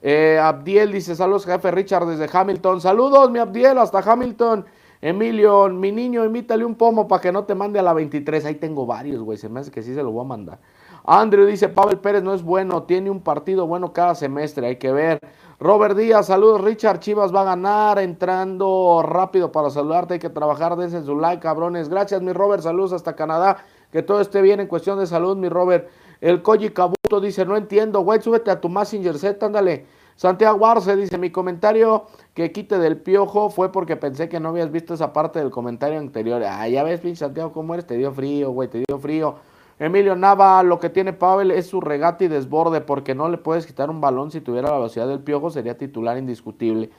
Eh, 0.00 0.38
Abdiel 0.40 0.92
dice, 0.92 1.16
saludos 1.16 1.44
jefe 1.44 1.72
Richard 1.72 2.06
desde 2.06 2.28
Hamilton. 2.32 2.80
Saludos, 2.80 3.30
mi 3.32 3.40
Abdiel, 3.40 3.78
hasta 3.78 3.98
Hamilton. 3.98 4.64
Emilio, 5.00 5.68
mi 5.68 5.92
niño, 5.92 6.24
imítale 6.24 6.64
un 6.64 6.74
pomo 6.74 7.06
para 7.06 7.22
que 7.22 7.30
no 7.30 7.44
te 7.44 7.54
mande 7.54 7.78
a 7.78 7.82
la 7.82 7.92
23. 7.92 8.44
Ahí 8.44 8.56
tengo 8.56 8.84
varios, 8.84 9.22
güey, 9.22 9.38
se 9.38 9.48
me 9.48 9.60
hace 9.60 9.70
que 9.70 9.82
sí 9.82 9.94
se 9.94 10.02
lo 10.02 10.10
voy 10.10 10.24
a 10.24 10.28
mandar. 10.28 10.58
Andrew 11.04 11.46
dice, 11.46 11.68
Pavel 11.68 11.98
Pérez 11.98 12.22
no 12.22 12.34
es 12.34 12.42
bueno, 12.42 12.82
tiene 12.82 13.08
un 13.08 13.20
partido 13.20 13.66
bueno 13.66 13.92
cada 13.92 14.14
semestre, 14.14 14.66
hay 14.66 14.76
que 14.76 14.92
ver. 14.92 15.20
Robert 15.60 15.96
Díaz, 15.96 16.26
saludos 16.26 16.60
Richard, 16.60 17.00
Chivas 17.00 17.34
va 17.34 17.42
a 17.42 17.44
ganar, 17.44 17.98
entrando 17.98 19.02
rápido 19.02 19.50
para 19.50 19.70
saludarte, 19.70 20.14
hay 20.14 20.20
que 20.20 20.30
trabajar, 20.30 20.76
desde 20.76 21.02
su 21.02 21.16
like, 21.16 21.40
cabrones. 21.40 21.88
Gracias 21.88 22.20
mi 22.20 22.32
Robert, 22.32 22.62
saludos 22.62 22.92
hasta 22.92 23.16
Canadá, 23.16 23.58
que 23.90 24.02
todo 24.02 24.20
esté 24.20 24.42
bien 24.42 24.60
en 24.60 24.66
cuestión 24.66 24.98
de 24.98 25.06
salud, 25.06 25.36
mi 25.36 25.48
Robert. 25.48 25.88
El 26.20 26.42
Koji 26.42 26.70
Kabuto 26.70 27.20
dice, 27.20 27.46
no 27.46 27.56
entiendo, 27.56 28.00
güey, 28.00 28.20
súbete 28.20 28.50
a 28.50 28.60
tu 28.60 28.68
Messenger 28.68 29.16
set, 29.18 29.42
ándale. 29.42 29.86
Santiago 30.18 30.66
Arce 30.66 30.96
dice, 30.96 31.16
mi 31.16 31.30
comentario 31.30 32.06
que 32.34 32.50
quite 32.50 32.76
del 32.78 32.96
piojo 32.96 33.50
fue 33.50 33.70
porque 33.70 33.94
pensé 33.94 34.28
que 34.28 34.40
no 34.40 34.48
habías 34.48 34.72
visto 34.72 34.92
esa 34.92 35.12
parte 35.12 35.38
del 35.38 35.52
comentario 35.52 35.96
anterior. 35.96 36.42
Ah, 36.42 36.66
ya 36.68 36.82
ves, 36.82 36.98
pinche 36.98 37.20
Santiago, 37.20 37.52
cómo 37.52 37.72
eres, 37.74 37.86
te 37.86 37.96
dio 37.96 38.10
frío, 38.10 38.50
güey, 38.50 38.68
te 38.68 38.82
dio 38.84 38.98
frío. 38.98 39.36
Emilio 39.78 40.16
Nava, 40.16 40.60
lo 40.64 40.80
que 40.80 40.90
tiene 40.90 41.12
Pavel 41.12 41.52
es 41.52 41.68
su 41.68 41.80
regate 41.80 42.24
y 42.24 42.28
desborde, 42.28 42.80
porque 42.80 43.14
no 43.14 43.28
le 43.28 43.38
puedes 43.38 43.64
quitar 43.64 43.90
un 43.90 44.00
balón. 44.00 44.32
Si 44.32 44.40
tuviera 44.40 44.70
la 44.70 44.78
velocidad 44.78 45.06
del 45.06 45.20
piojo, 45.20 45.50
sería 45.50 45.78
titular 45.78 46.18
indiscutible. 46.18 46.90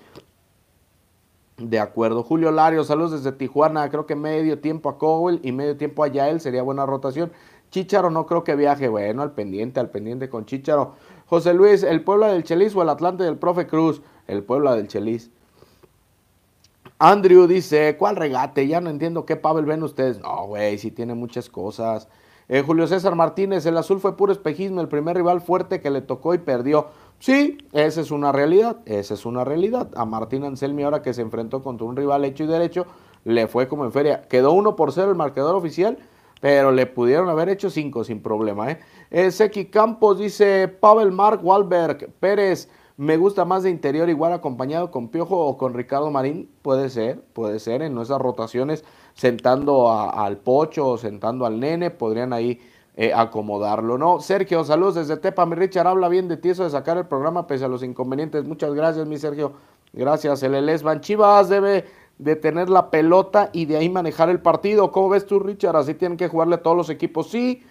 De 1.58 1.78
acuerdo. 1.78 2.24
Julio 2.24 2.52
Lario, 2.52 2.86
saludos 2.86 3.12
desde 3.12 3.34
Tijuana. 3.34 3.90
Creo 3.90 4.06
que 4.06 4.16
medio 4.16 4.60
tiempo 4.60 4.88
a 4.88 4.98
Cowell 4.98 5.42
y 5.44 5.52
medio 5.52 5.76
tiempo 5.76 6.06
a 6.06 6.08
Yael 6.08 6.40
sería 6.40 6.64
buena 6.64 6.86
rotación. 6.86 7.34
Chicharo 7.70 8.10
no 8.10 8.26
creo 8.26 8.46
que 8.46 8.56
viaje. 8.56 8.88
Bueno, 8.88 9.24
al 9.24 9.34
pendiente, 9.34 9.82
al 9.82 9.90
pendiente 9.90 10.30
con 10.30 10.46
Chicharo. 10.46 10.94
José 11.30 11.54
Luis, 11.54 11.84
¿el 11.84 12.04
Puebla 12.04 12.28
del 12.28 12.44
Chelis 12.44 12.76
o 12.76 12.82
el 12.82 12.90
Atlante 12.90 13.24
del 13.24 13.38
Profe 13.38 13.68
Cruz? 13.68 14.02
El 14.28 14.44
Puebla 14.44 14.76
del 14.76 14.88
Chelis. 14.88 15.30
Andrew 16.98 17.46
dice, 17.46 17.96
¿cuál 17.98 18.16
regate? 18.16 18.68
Ya 18.68 18.82
no 18.82 18.90
entiendo 18.90 19.26
qué 19.26 19.36
Pavel 19.36 19.66
ven 19.66 19.84
ustedes. 19.84 20.20
No, 20.20 20.48
güey, 20.48 20.80
sí 20.80 20.90
tiene 20.90 21.14
muchas 21.14 21.48
cosas. 21.48 22.08
Eh, 22.48 22.64
Julio 22.66 22.88
César 22.88 23.14
Martínez, 23.14 23.64
el 23.68 23.78
azul 23.78 24.00
fue 24.00 24.18
puro 24.18 24.32
espejismo, 24.32 24.82
el 24.82 24.88
primer 24.88 25.16
rival 25.16 25.40
fuerte 25.40 25.82
que 25.82 25.92
le 25.92 26.02
tocó 26.02 26.34
y 26.34 26.40
perdió. 26.40 26.88
Sí, 27.20 27.60
esa 27.74 28.02
es 28.02 28.10
una 28.10 28.32
realidad, 28.32 28.78
esa 28.86 29.14
es 29.14 29.24
una 29.24 29.46
realidad. 29.46 29.92
A 29.96 30.06
Martín 30.06 30.44
Anselmi 30.44 30.82
ahora 30.82 31.04
que 31.04 31.14
se 31.14 31.22
enfrentó 31.22 31.62
contra 31.62 31.86
un 31.86 31.96
rival 31.96 32.26
hecho 32.26 32.46
y 32.46 32.48
derecho, 32.48 32.88
le 33.24 33.48
fue 33.48 33.68
como 33.68 33.86
en 33.86 33.92
feria. 33.92 34.24
Quedó 34.24 34.52
uno 34.52 34.76
por 34.76 34.94
cero 34.94 35.12
el 35.12 35.16
marcador 35.16 35.56
oficial, 35.56 36.00
pero 36.40 36.72
le 36.72 36.86
pudieron 36.86 37.30
haber 37.30 37.50
hecho 37.50 37.70
cinco 37.70 38.04
sin 38.04 38.22
problema. 38.22 38.72
¿eh? 38.72 38.80
eh 39.12 39.32
Seki 39.32 39.66
Campos 39.66 40.20
dice, 40.20 40.68
Pavel 40.68 41.12
Mark 41.12 41.42
Walberg 41.44 42.12
Pérez, 42.20 42.70
me 42.98 43.16
gusta 43.16 43.46
más 43.46 43.64
de 43.64 43.70
interior 43.70 44.10
igual 44.10 44.34
acompañado 44.34 44.92
con 44.92 45.08
Piojo 45.08 45.38
o 45.38 45.58
con 45.58 45.74
Ricardo 45.74 46.12
Marín. 46.12 46.50
Puede 46.62 46.90
ser, 46.90 47.22
puede 47.34 47.60
ser 47.60 47.82
en 47.82 47.96
nuestras 47.96 48.20
rotaciones 48.20 48.84
sentando 49.14 49.92
al 49.92 50.38
Pocho 50.38 50.88
o 50.88 50.98
sentando 50.98 51.46
al 51.46 51.60
Nene, 51.60 51.92
podrían 51.92 52.34
ahí 52.34 52.60
eh, 52.98 53.14
acomodarlo, 53.14 53.98
¿no? 53.98 54.20
Sergio, 54.20 54.66
saludos 54.66 54.96
desde 54.96 55.16
Tepa, 55.16 55.46
mi 55.46 55.56
Richard, 55.56 55.88
habla 55.88 56.10
bien 56.10 56.28
de 56.28 56.36
ti 56.36 56.50
eso 56.50 56.66
de 56.66 56.70
sacar 56.70 56.98
el 56.98 57.06
programa 57.06 57.48
pese 57.48 57.64
a 57.64 57.70
los 57.70 57.84
inconvenientes. 57.84 58.44
Muchas 58.44 58.74
gracias, 58.74 59.08
mi 59.08 59.18
Sergio. 59.18 59.54
Gracias, 59.94 60.44
el 60.44 60.54
Elesban 60.54 61.00
Chivas 61.00 61.48
debe 61.48 61.86
de 62.20 62.36
tener 62.36 62.70
la 62.70 62.92
pelota 62.92 63.50
y 63.54 63.66
de 63.66 63.78
ahí 63.78 63.90
manejar 63.90 64.30
el 64.30 64.42
partido. 64.42 64.92
¿Cómo 64.92 65.10
ves 65.10 65.26
tú, 65.26 65.40
Richard? 65.40 65.78
Así 65.78 65.96
tienen 65.96 66.18
que 66.18 66.28
jugarle 66.28 66.58
todos 66.58 66.76
los 66.76 66.90
equipos. 66.90 67.30
Sí, 67.30 67.64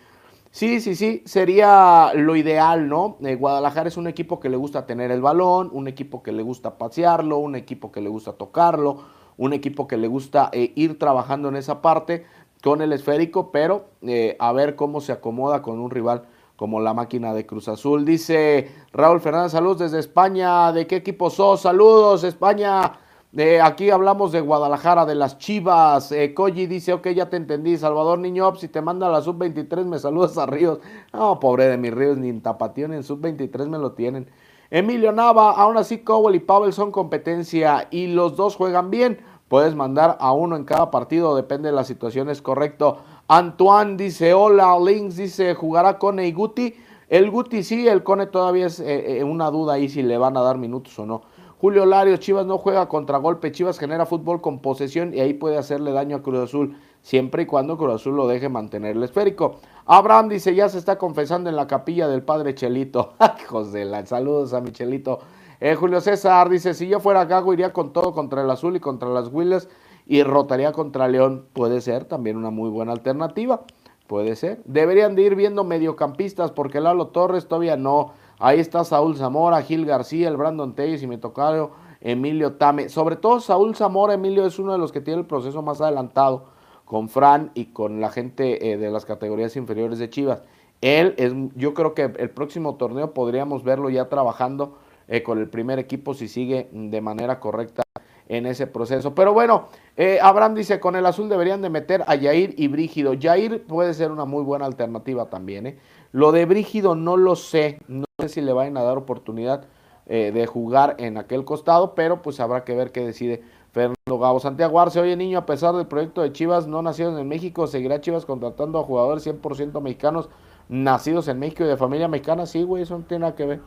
sí, 0.51 0.81
sí, 0.81 0.97
sí, 0.97 1.23
sería 1.27 2.13
lo 2.15 2.35
ideal, 2.35 2.89
¿no? 2.89 3.19
Eh, 3.23 3.37
Guadalajara 3.37 3.89
es 3.89 3.99
un 3.99 4.09
equipo 4.09 4.41
que 4.41 4.49
le 4.49 4.57
gusta 4.57 4.87
tener 4.87 5.11
el 5.11 5.21
balón, 5.21 5.69
un 5.73 5.87
equipo 5.87 6.23
que 6.23 6.33
le 6.33 6.43
gusta 6.43 6.79
pasearlo, 6.79 7.37
un 7.37 7.57
equipo 7.57 7.93
que 7.93 8.01
le 8.01 8.09
gusta 8.09 8.33
tocarlo, 8.33 9.03
un 9.37 9.53
equipo 9.53 9.87
que 9.87 9.99
le 9.99 10.09
gusta 10.09 10.49
eh, 10.53 10.73
ir 10.75 10.99
trabajando 10.99 11.51
en 11.51 11.57
esa 11.57 11.83
parte 11.83 12.25
con 12.63 12.81
el 12.81 12.93
esférico, 12.95 13.53
pero 13.53 13.85
eh, 14.03 14.35
a 14.41 14.53
ver 14.53 14.77
cómo 14.77 15.03
se 15.03 15.13
acomoda 15.13 15.61
con 15.61 15.79
un 15.79 15.91
rival 15.91 16.25
como 16.57 16.81
la 16.81 16.95
máquina 16.95 17.35
de 17.35 17.45
Cruz 17.45 17.69
Azul. 17.69 18.07
Dice 18.07 18.73
Raúl 18.93 19.21
Fernández, 19.21 19.53
saludos 19.53 19.79
desde 19.79 19.99
España. 20.01 20.73
¿De 20.73 20.87
qué 20.87 20.97
equipo 20.97 21.29
sos? 21.29 21.61
Saludos, 21.61 22.25
España. 22.25 22.99
De 23.31 23.61
aquí 23.61 23.91
hablamos 23.91 24.33
de 24.33 24.41
Guadalajara, 24.41 25.05
de 25.05 25.15
las 25.15 25.37
Chivas. 25.37 26.13
Eh, 26.13 26.35
dice, 26.67 26.95
ok, 26.95 27.09
ya 27.09 27.29
te 27.29 27.37
entendí. 27.37 27.77
Salvador 27.77 28.19
Niño, 28.19 28.57
si 28.57 28.69
te 28.69 28.81
manda 28.81 29.11
la 29.11 29.21
sub-23, 29.21 29.85
me 29.85 29.99
saludas 29.99 30.39
a 30.39 30.47
Ríos. 30.47 30.79
No, 31.13 31.39
pobre 31.39 31.67
de 31.67 31.77
mis 31.77 31.93
Ríos, 31.93 32.17
ni 32.17 32.31
en 32.31 32.41
Tapatío 32.41 32.89
ni 32.89 32.97
en 32.97 33.05
sub-23 33.05 33.69
me 33.69 33.77
lo 33.77 33.93
tienen. 33.93 34.29
Emilio 34.71 35.13
Nava, 35.13 35.51
aún 35.51 35.77
así 35.77 35.99
Cowell 35.99 36.37
y 36.37 36.41
Pavel 36.41 36.73
son 36.73 36.91
competencia 36.91 37.89
y 37.91 38.07
los 38.07 38.35
dos 38.35 38.57
juegan 38.57 38.91
bien. 38.91 39.19
Puedes 39.49 39.75
mandar 39.75 40.17
a 40.21 40.33
uno 40.33 40.57
en 40.57 40.65
cada 40.65 40.91
partido, 40.91 41.37
depende 41.37 41.69
de 41.69 41.75
la 41.75 41.85
situación, 41.85 42.31
es 42.31 42.41
correcto. 42.41 42.99
Antoine 43.29 43.97
dice, 43.99 44.33
hola, 44.33 44.79
Links 44.79 45.17
dice, 45.17 45.55
jugará 45.55 45.99
Cone 45.99 46.27
y 46.27 46.33
Guti. 46.33 46.75
El 47.09 47.31
Guti 47.31 47.63
sí, 47.63 47.89
el 47.89 48.03
Cone 48.03 48.27
todavía 48.27 48.67
es 48.67 48.81
eh, 48.81 49.19
eh, 49.19 49.25
una 49.25 49.51
duda 49.51 49.75
ahí 49.75 49.89
si 49.89 50.03
le 50.03 50.17
van 50.17 50.37
a 50.37 50.43
dar 50.43 50.57
minutos 50.59 50.99
o 50.99 51.07
no. 51.07 51.23
Julio 51.61 51.87
Lario, 51.87 52.17
Chivas 52.19 52.47
no 52.47 52.59
juega 52.59 52.89
contra 52.89 53.19
golpe, 53.19 53.51
Chivas 53.51 53.79
genera 53.79 54.07
fútbol 54.07 54.41
con 54.41 54.61
posesión 54.61 55.13
y 55.13 55.21
ahí 55.21 55.35
puede 55.35 55.59
hacerle 55.59 55.91
daño 55.91 56.17
a 56.17 56.23
Cruz 56.23 56.39
Azul, 56.39 56.77
siempre 57.03 57.43
y 57.43 57.47
cuando 57.47 57.77
Cruz 57.77 57.95
Azul 57.95 58.17
lo 58.17 58.29
deje 58.29 58.49
mantener 58.49 58.97
el 58.97 59.03
esférico. 59.03 59.57
Abraham 59.85 60.29
dice, 60.29 60.55
ya 60.55 60.69
se 60.69 60.79
está 60.79 60.99
confesando 60.99 61.51
en 61.51 61.57
la 61.57 61.67
capilla 61.67 62.07
del 62.07 62.23
padre 62.23 62.55
Chelito. 62.55 63.15
Hijos 63.43 63.73
de 63.73 63.85
la, 63.85 64.07
saludos 64.07 64.55
a 64.55 64.61
mi 64.61 64.71
Chelito. 64.71 65.19
Eh, 65.61 65.75
Julio 65.75 66.01
César 66.01 66.49
dice, 66.49 66.75
si 66.75 66.87
yo 66.87 67.01
fuera 67.01 67.25
Gago 67.25 67.53
iría 67.53 67.73
con 67.73 67.93
todo 67.93 68.13
contra 68.13 68.43
el 68.43 68.51
Azul 68.51 68.77
y 68.77 68.81
contra 68.81 69.09
las 69.09 69.29
Willes 69.33 69.69
y 70.07 70.23
rotaría 70.23 70.73
contra 70.73 71.09
León. 71.09 71.47
Puede 71.53 71.81
ser 71.81 72.05
también 72.05 72.37
una 72.37 72.51
muy 72.51 72.71
buena 72.71 72.93
alternativa. 72.93 73.63
Puede 74.07 74.37
ser. 74.37 74.63
Deberían 74.65 75.15
de 75.15 75.23
ir 75.23 75.35
viendo 75.35 75.65
mediocampistas 75.65 76.51
porque 76.51 76.81
Lalo 76.81 77.09
Torres 77.09 77.47
todavía 77.47 77.77
no. 77.77 78.15
Ahí 78.39 78.61
está 78.61 78.85
Saúl 78.85 79.17
Zamora, 79.17 79.63
Gil 79.63 79.85
García, 79.85 80.29
el 80.29 80.37
Brandon 80.37 80.75
Telles 80.75 81.03
y 81.03 81.07
me 81.09 81.19
tocaron 81.19 81.71
Emilio 82.01 82.55
Tame. 82.55 82.89
Sobre 82.89 83.17
todo 83.17 83.41
Saúl 83.41 83.75
Zamora, 83.75 84.15
Emilio 84.15 84.47
es 84.47 84.59
uno 84.59 84.73
de 84.73 84.79
los 84.79 84.93
que 84.93 85.01
tiene 85.01 85.21
el 85.21 85.27
proceso 85.27 85.61
más 85.63 85.81
adelantado 85.81 86.45
con 86.85 87.09
Fran 87.09 87.51
y 87.55 87.67
con 87.67 88.01
la 88.01 88.11
gente 88.11 88.71
eh, 88.71 88.77
de 88.77 88.91
las 88.91 89.05
categorías 89.05 89.57
inferiores 89.57 89.99
de 89.99 90.09
Chivas. 90.09 90.43
Él 90.81 91.15
es, 91.19 91.33
yo 91.57 91.75
creo 91.75 91.95
que 91.95 92.03
el 92.03 92.31
próximo 92.31 92.77
torneo 92.77 93.13
podríamos 93.13 93.65
verlo 93.65 93.91
ya 93.91 94.09
trabajando 94.09 94.79
eh, 95.09 95.25
con 95.25 95.39
el 95.39 95.49
primer 95.49 95.81
equipo 95.81 96.15
si 96.15 96.29
sigue 96.29 96.69
de 96.73 97.01
manera 97.01 97.41
correcta 97.41 97.83
en 98.29 98.47
ese 98.47 98.67
proceso. 98.67 99.15
Pero 99.15 99.33
bueno, 99.33 99.69
eh, 99.97 100.19
Abraham 100.23 100.55
dice, 100.55 100.79
con 100.79 100.97
el 100.97 101.07
azul 101.07 101.29
deberían 101.29 101.63
de 101.63 101.71
meter 101.71 102.05
a 102.07 102.15
Yair 102.15 102.55
y 102.57 102.69
Brígido. 102.69 103.15
Yair 103.15 103.65
puede 103.65 103.95
ser 103.95 104.13
una 104.13 104.27
muy 104.27 104.45
buena 104.45 104.67
alternativa 104.67 105.29
también. 105.31 105.67
¿eh? 105.67 105.79
Lo 106.13 106.33
de 106.33 106.47
Brígido 106.47 106.95
no 106.95 107.17
lo 107.17 107.37
sé, 107.37 107.81
no 107.89 108.05
sé 108.21 108.29
si 108.29 108.41
le 108.41 108.53
vayan 108.53 108.77
a 108.77 108.83
dar 108.83 108.97
oportunidad 108.97 109.65
eh, 110.07 110.33
de 110.33 110.47
jugar 110.47 110.97
en 110.99 111.19
aquel 111.19 111.45
costado, 111.45 111.95
pero 111.95 112.23
pues 112.23 112.41
habrá 112.41 112.65
que 112.65 112.75
ver 112.75 112.93
qué 112.93 113.05
decide 113.05 113.43
Fernando 113.73 114.19
Gabo. 114.19 114.41
Santiago 114.41 114.81
Arce, 114.81 115.01
oye 115.01 115.17
niño, 115.17 115.39
a 115.39 115.47
pesar 115.47 115.75
del 115.75 115.87
proyecto 115.87 116.23
de 116.23 116.33
Chivas 116.33 116.67
no 116.67 116.81
nacidos 116.81 117.21
en 117.21 117.29
México, 117.29 117.67
¿seguirá 117.67 118.01
Chivas 118.01 118.25
contratando 118.25 118.79
a 118.79 118.85
jugadores 118.85 119.27
100% 119.27 119.81
mexicanos 119.83 120.31
nacidos 120.71 121.29
en 121.29 121.39
México 121.39 121.65
y 121.65 121.67
de 121.67 121.77
familia 121.77 122.09
mexicana? 122.09 122.47
Sí, 122.47 122.63
güey, 122.63 122.85
eso 122.85 122.97
no 122.97 123.05
tiene 123.05 123.23
nada 123.23 123.35
que 123.35 123.45
ver. 123.45 123.61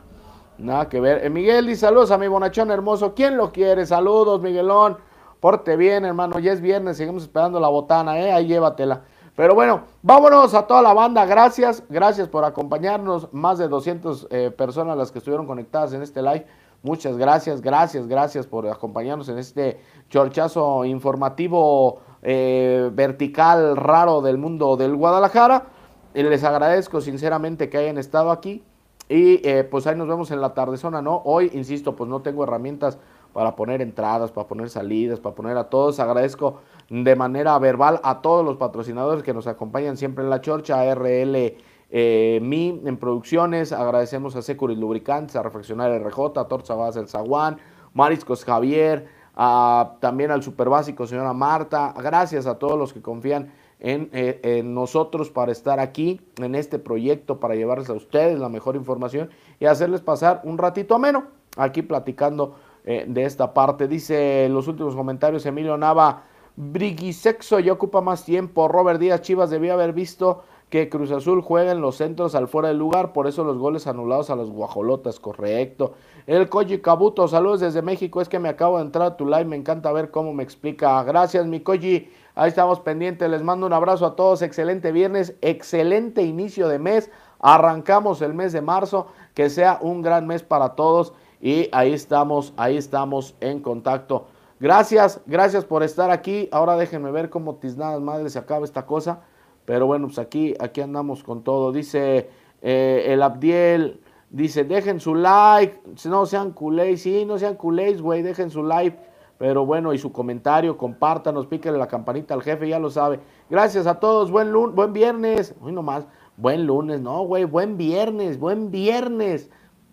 Nada 0.58 0.88
que 0.88 1.00
ver. 1.00 1.24
Eh, 1.24 1.30
Miguel 1.30 1.66
dice 1.66 1.82
saludos 1.82 2.10
a 2.10 2.18
mi 2.18 2.28
bonachón 2.28 2.70
hermoso. 2.70 3.14
¿Quién 3.14 3.36
lo 3.36 3.52
quiere? 3.52 3.86
Saludos, 3.86 4.42
Miguelón. 4.42 4.98
Porte 5.40 5.76
bien, 5.76 6.04
hermano. 6.04 6.38
Ya 6.38 6.52
es 6.52 6.60
viernes, 6.60 6.96
seguimos 6.96 7.22
esperando 7.22 7.58
la 7.58 7.68
botana, 7.68 8.20
¿eh? 8.20 8.32
Ahí 8.32 8.46
llévatela. 8.46 9.02
Pero 9.34 9.54
bueno, 9.54 9.84
vámonos 10.02 10.52
a 10.52 10.66
toda 10.66 10.82
la 10.82 10.92
banda. 10.92 11.24
Gracias, 11.24 11.82
gracias 11.88 12.28
por 12.28 12.44
acompañarnos. 12.44 13.32
Más 13.32 13.56
de 13.58 13.66
200 13.66 14.26
eh, 14.30 14.50
personas 14.50 14.96
las 14.96 15.10
que 15.10 15.18
estuvieron 15.18 15.46
conectadas 15.46 15.94
en 15.94 16.02
este 16.02 16.20
live. 16.20 16.46
Muchas 16.82 17.16
gracias, 17.16 17.62
gracias, 17.62 18.08
gracias 18.08 18.46
por 18.46 18.66
acompañarnos 18.68 19.28
en 19.28 19.38
este 19.38 19.80
chorchazo 20.10 20.84
informativo 20.84 22.00
eh, 22.22 22.90
vertical 22.92 23.76
raro 23.76 24.20
del 24.20 24.36
mundo 24.36 24.76
del 24.76 24.96
Guadalajara. 24.96 25.66
les 26.12 26.44
agradezco 26.44 27.00
sinceramente 27.00 27.70
que 27.70 27.78
hayan 27.78 27.98
estado 27.98 28.32
aquí. 28.32 28.64
Y 29.08 29.46
eh, 29.48 29.64
pues 29.64 29.86
ahí 29.86 29.96
nos 29.96 30.08
vemos 30.08 30.30
en 30.30 30.40
la 30.40 30.54
tardezona, 30.54 31.02
¿no? 31.02 31.22
Hoy, 31.24 31.50
insisto, 31.54 31.96
pues 31.96 32.08
no 32.08 32.20
tengo 32.20 32.44
herramientas 32.44 32.98
para 33.32 33.56
poner 33.56 33.80
entradas, 33.82 34.30
para 34.30 34.46
poner 34.46 34.68
salidas, 34.70 35.20
para 35.20 35.34
poner 35.34 35.56
a 35.56 35.64
todos. 35.64 36.00
Agradezco 36.00 36.60
de 36.92 37.16
manera 37.16 37.58
verbal 37.58 38.00
a 38.04 38.20
todos 38.20 38.44
los 38.44 38.58
patrocinadores 38.58 39.22
que 39.22 39.32
nos 39.32 39.46
acompañan 39.46 39.96
siempre 39.96 40.24
en 40.24 40.28
la 40.28 40.42
chorcha, 40.42 40.94
RL 40.94 41.56
eh, 41.90 42.38
Mi 42.42 42.82
en 42.84 42.98
producciones. 42.98 43.72
Agradecemos 43.72 44.36
a 44.36 44.42
Securis 44.42 44.76
Lubricantes, 44.76 45.34
a 45.36 45.42
Reflexionar 45.42 45.90
RJ, 45.90 46.38
a 46.38 46.48
Torza 46.48 46.74
Base 46.74 47.00
El 47.00 47.08
Zaguán, 47.08 47.56
Mariscos 47.94 48.44
Javier, 48.44 49.08
a, 49.34 49.96
también 50.00 50.30
al 50.30 50.42
Superbásico, 50.42 51.06
señora 51.06 51.32
Marta. 51.32 51.94
Gracias 51.96 52.46
a 52.46 52.58
todos 52.58 52.78
los 52.78 52.92
que 52.92 53.00
confían 53.00 53.50
eh, 53.80 54.40
en, 54.42 54.74
nosotros 54.74 55.30
para 55.30 55.50
estar 55.50 55.80
aquí 55.80 56.20
en 56.36 56.54
este 56.54 56.78
proyecto, 56.78 57.40
para 57.40 57.54
llevarles 57.54 57.88
a 57.88 57.94
ustedes 57.94 58.38
la 58.38 58.50
mejor 58.50 58.76
información 58.76 59.30
y 59.58 59.64
hacerles 59.64 60.02
pasar 60.02 60.42
un 60.44 60.58
ratito 60.58 60.94
ameno 60.94 61.24
aquí 61.56 61.80
platicando 61.80 62.54
eh, 62.84 63.06
de 63.08 63.24
esta 63.24 63.54
parte. 63.54 63.88
Dice 63.88 64.46
los 64.50 64.68
últimos 64.68 64.94
comentarios 64.94 65.46
Emilio 65.46 65.78
Nava, 65.78 66.24
Briguisexo 66.56 67.60
ya 67.60 67.72
ocupa 67.72 68.00
más 68.00 68.24
tiempo. 68.24 68.68
Robert 68.68 69.00
Díaz 69.00 69.22
Chivas 69.22 69.50
debía 69.50 69.74
haber 69.74 69.92
visto 69.92 70.42
que 70.68 70.88
Cruz 70.88 71.10
Azul 71.10 71.42
juega 71.42 71.72
en 71.72 71.80
los 71.80 71.96
centros 71.96 72.34
al 72.34 72.48
fuera 72.48 72.68
del 72.68 72.78
lugar, 72.78 73.12
por 73.12 73.26
eso 73.26 73.44
los 73.44 73.58
goles 73.58 73.86
anulados 73.86 74.30
a 74.30 74.36
los 74.36 74.50
guajolotas, 74.50 75.20
correcto. 75.20 75.92
El 76.26 76.48
Koji 76.48 76.78
Kabuto, 76.78 77.28
saludos 77.28 77.60
desde 77.60 77.82
México, 77.82 78.22
es 78.22 78.28
que 78.30 78.38
me 78.38 78.48
acabo 78.48 78.78
de 78.78 78.84
entrar 78.84 79.06
a 79.06 79.16
tu 79.18 79.26
live, 79.26 79.44
me 79.44 79.56
encanta 79.56 79.92
ver 79.92 80.10
cómo 80.10 80.32
me 80.32 80.42
explica. 80.42 81.02
Gracias, 81.04 81.46
mi 81.46 81.60
Koji. 81.60 82.08
Ahí 82.34 82.48
estamos 82.48 82.80
pendientes. 82.80 83.28
Les 83.28 83.42
mando 83.42 83.66
un 83.66 83.72
abrazo 83.74 84.06
a 84.06 84.16
todos. 84.16 84.40
Excelente 84.40 84.92
viernes, 84.92 85.34
excelente 85.42 86.22
inicio 86.22 86.68
de 86.68 86.78
mes. 86.78 87.10
Arrancamos 87.40 88.22
el 88.22 88.32
mes 88.32 88.52
de 88.52 88.62
marzo. 88.62 89.08
Que 89.34 89.50
sea 89.50 89.78
un 89.82 90.00
gran 90.00 90.26
mes 90.26 90.42
para 90.42 90.70
todos. 90.70 91.12
Y 91.42 91.68
ahí 91.72 91.92
estamos, 91.92 92.54
ahí 92.56 92.76
estamos 92.76 93.34
en 93.40 93.60
contacto. 93.60 94.26
Gracias, 94.62 95.20
gracias 95.26 95.64
por 95.64 95.82
estar 95.82 96.12
aquí. 96.12 96.48
Ahora 96.52 96.76
déjenme 96.76 97.10
ver 97.10 97.30
cómo 97.30 97.56
tiznadas 97.56 98.00
madre 98.00 98.30
se 98.30 98.38
acaba 98.38 98.64
esta 98.64 98.86
cosa. 98.86 99.22
Pero 99.64 99.88
bueno, 99.88 100.06
pues 100.06 100.20
aquí, 100.20 100.54
aquí 100.60 100.80
andamos 100.80 101.24
con 101.24 101.42
todo. 101.42 101.72
Dice 101.72 102.30
eh, 102.62 103.06
el 103.08 103.24
Abdiel, 103.24 104.00
dice, 104.30 104.62
dejen 104.62 105.00
su 105.00 105.16
like. 105.16 105.80
No 106.04 106.26
sean 106.26 106.52
culés, 106.52 107.02
sí, 107.02 107.24
no 107.24 107.40
sean 107.40 107.56
culés, 107.56 108.00
güey, 108.00 108.22
dejen 108.22 108.50
su 108.50 108.62
like 108.62 108.96
pero 109.36 109.66
bueno, 109.66 109.92
y 109.92 109.98
su 109.98 110.12
comentario, 110.12 110.78
compártanos, 110.78 111.48
píquele 111.48 111.76
la 111.76 111.88
campanita 111.88 112.32
al 112.32 112.44
jefe, 112.44 112.68
ya 112.68 112.78
lo 112.78 112.90
sabe. 112.90 113.18
Gracias 113.50 113.88
a 113.88 113.98
todos, 113.98 114.30
buen, 114.30 114.52
lunes, 114.52 114.76
buen 114.76 114.92
viernes. 114.92 115.56
Uy, 115.60 115.72
nomás, 115.72 116.06
buen 116.36 116.64
lunes, 116.64 117.00
no, 117.00 117.24
güey, 117.24 117.42
buen 117.42 117.76
viernes, 117.76 118.38
buen 118.38 118.70
viernes. 118.70 119.50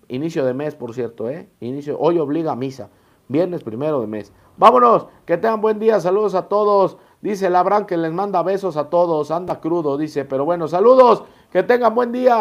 Inicio 0.08 0.45
de 0.45 0.53
mes, 0.53 0.75
por 0.75 0.93
cierto, 0.93 1.27
¿eh? 1.32 1.49
Inicio, 1.62 1.97
hoy 1.99 2.19
obliga 2.19 2.51
a 2.51 2.55
misa. 2.55 2.91
Viernes 3.27 3.63
primero 3.63 4.01
de 4.01 4.05
mes. 4.05 4.34
Vámonos, 4.60 5.08
que 5.26 5.38
tengan 5.38 5.62
buen 5.62 5.80
día, 5.80 6.02
saludos 6.02 6.36
a 6.36 6.50
todos. 6.50 6.98
Dice 7.22 7.50
Labran 7.50 7.86
que 7.86 7.95
les 7.95 8.12
manda 8.12 8.43
besos 8.43 8.76
a 8.76 8.89
todos, 8.89 9.32
anda 9.32 9.62
crudo, 9.62 9.98
dice, 9.98 10.26
pero 10.26 10.43
bueno, 10.43 10.67
saludos, 10.67 11.24
que 11.50 11.63
tengan 11.63 11.95
buen 11.95 12.12
día. 12.12 12.36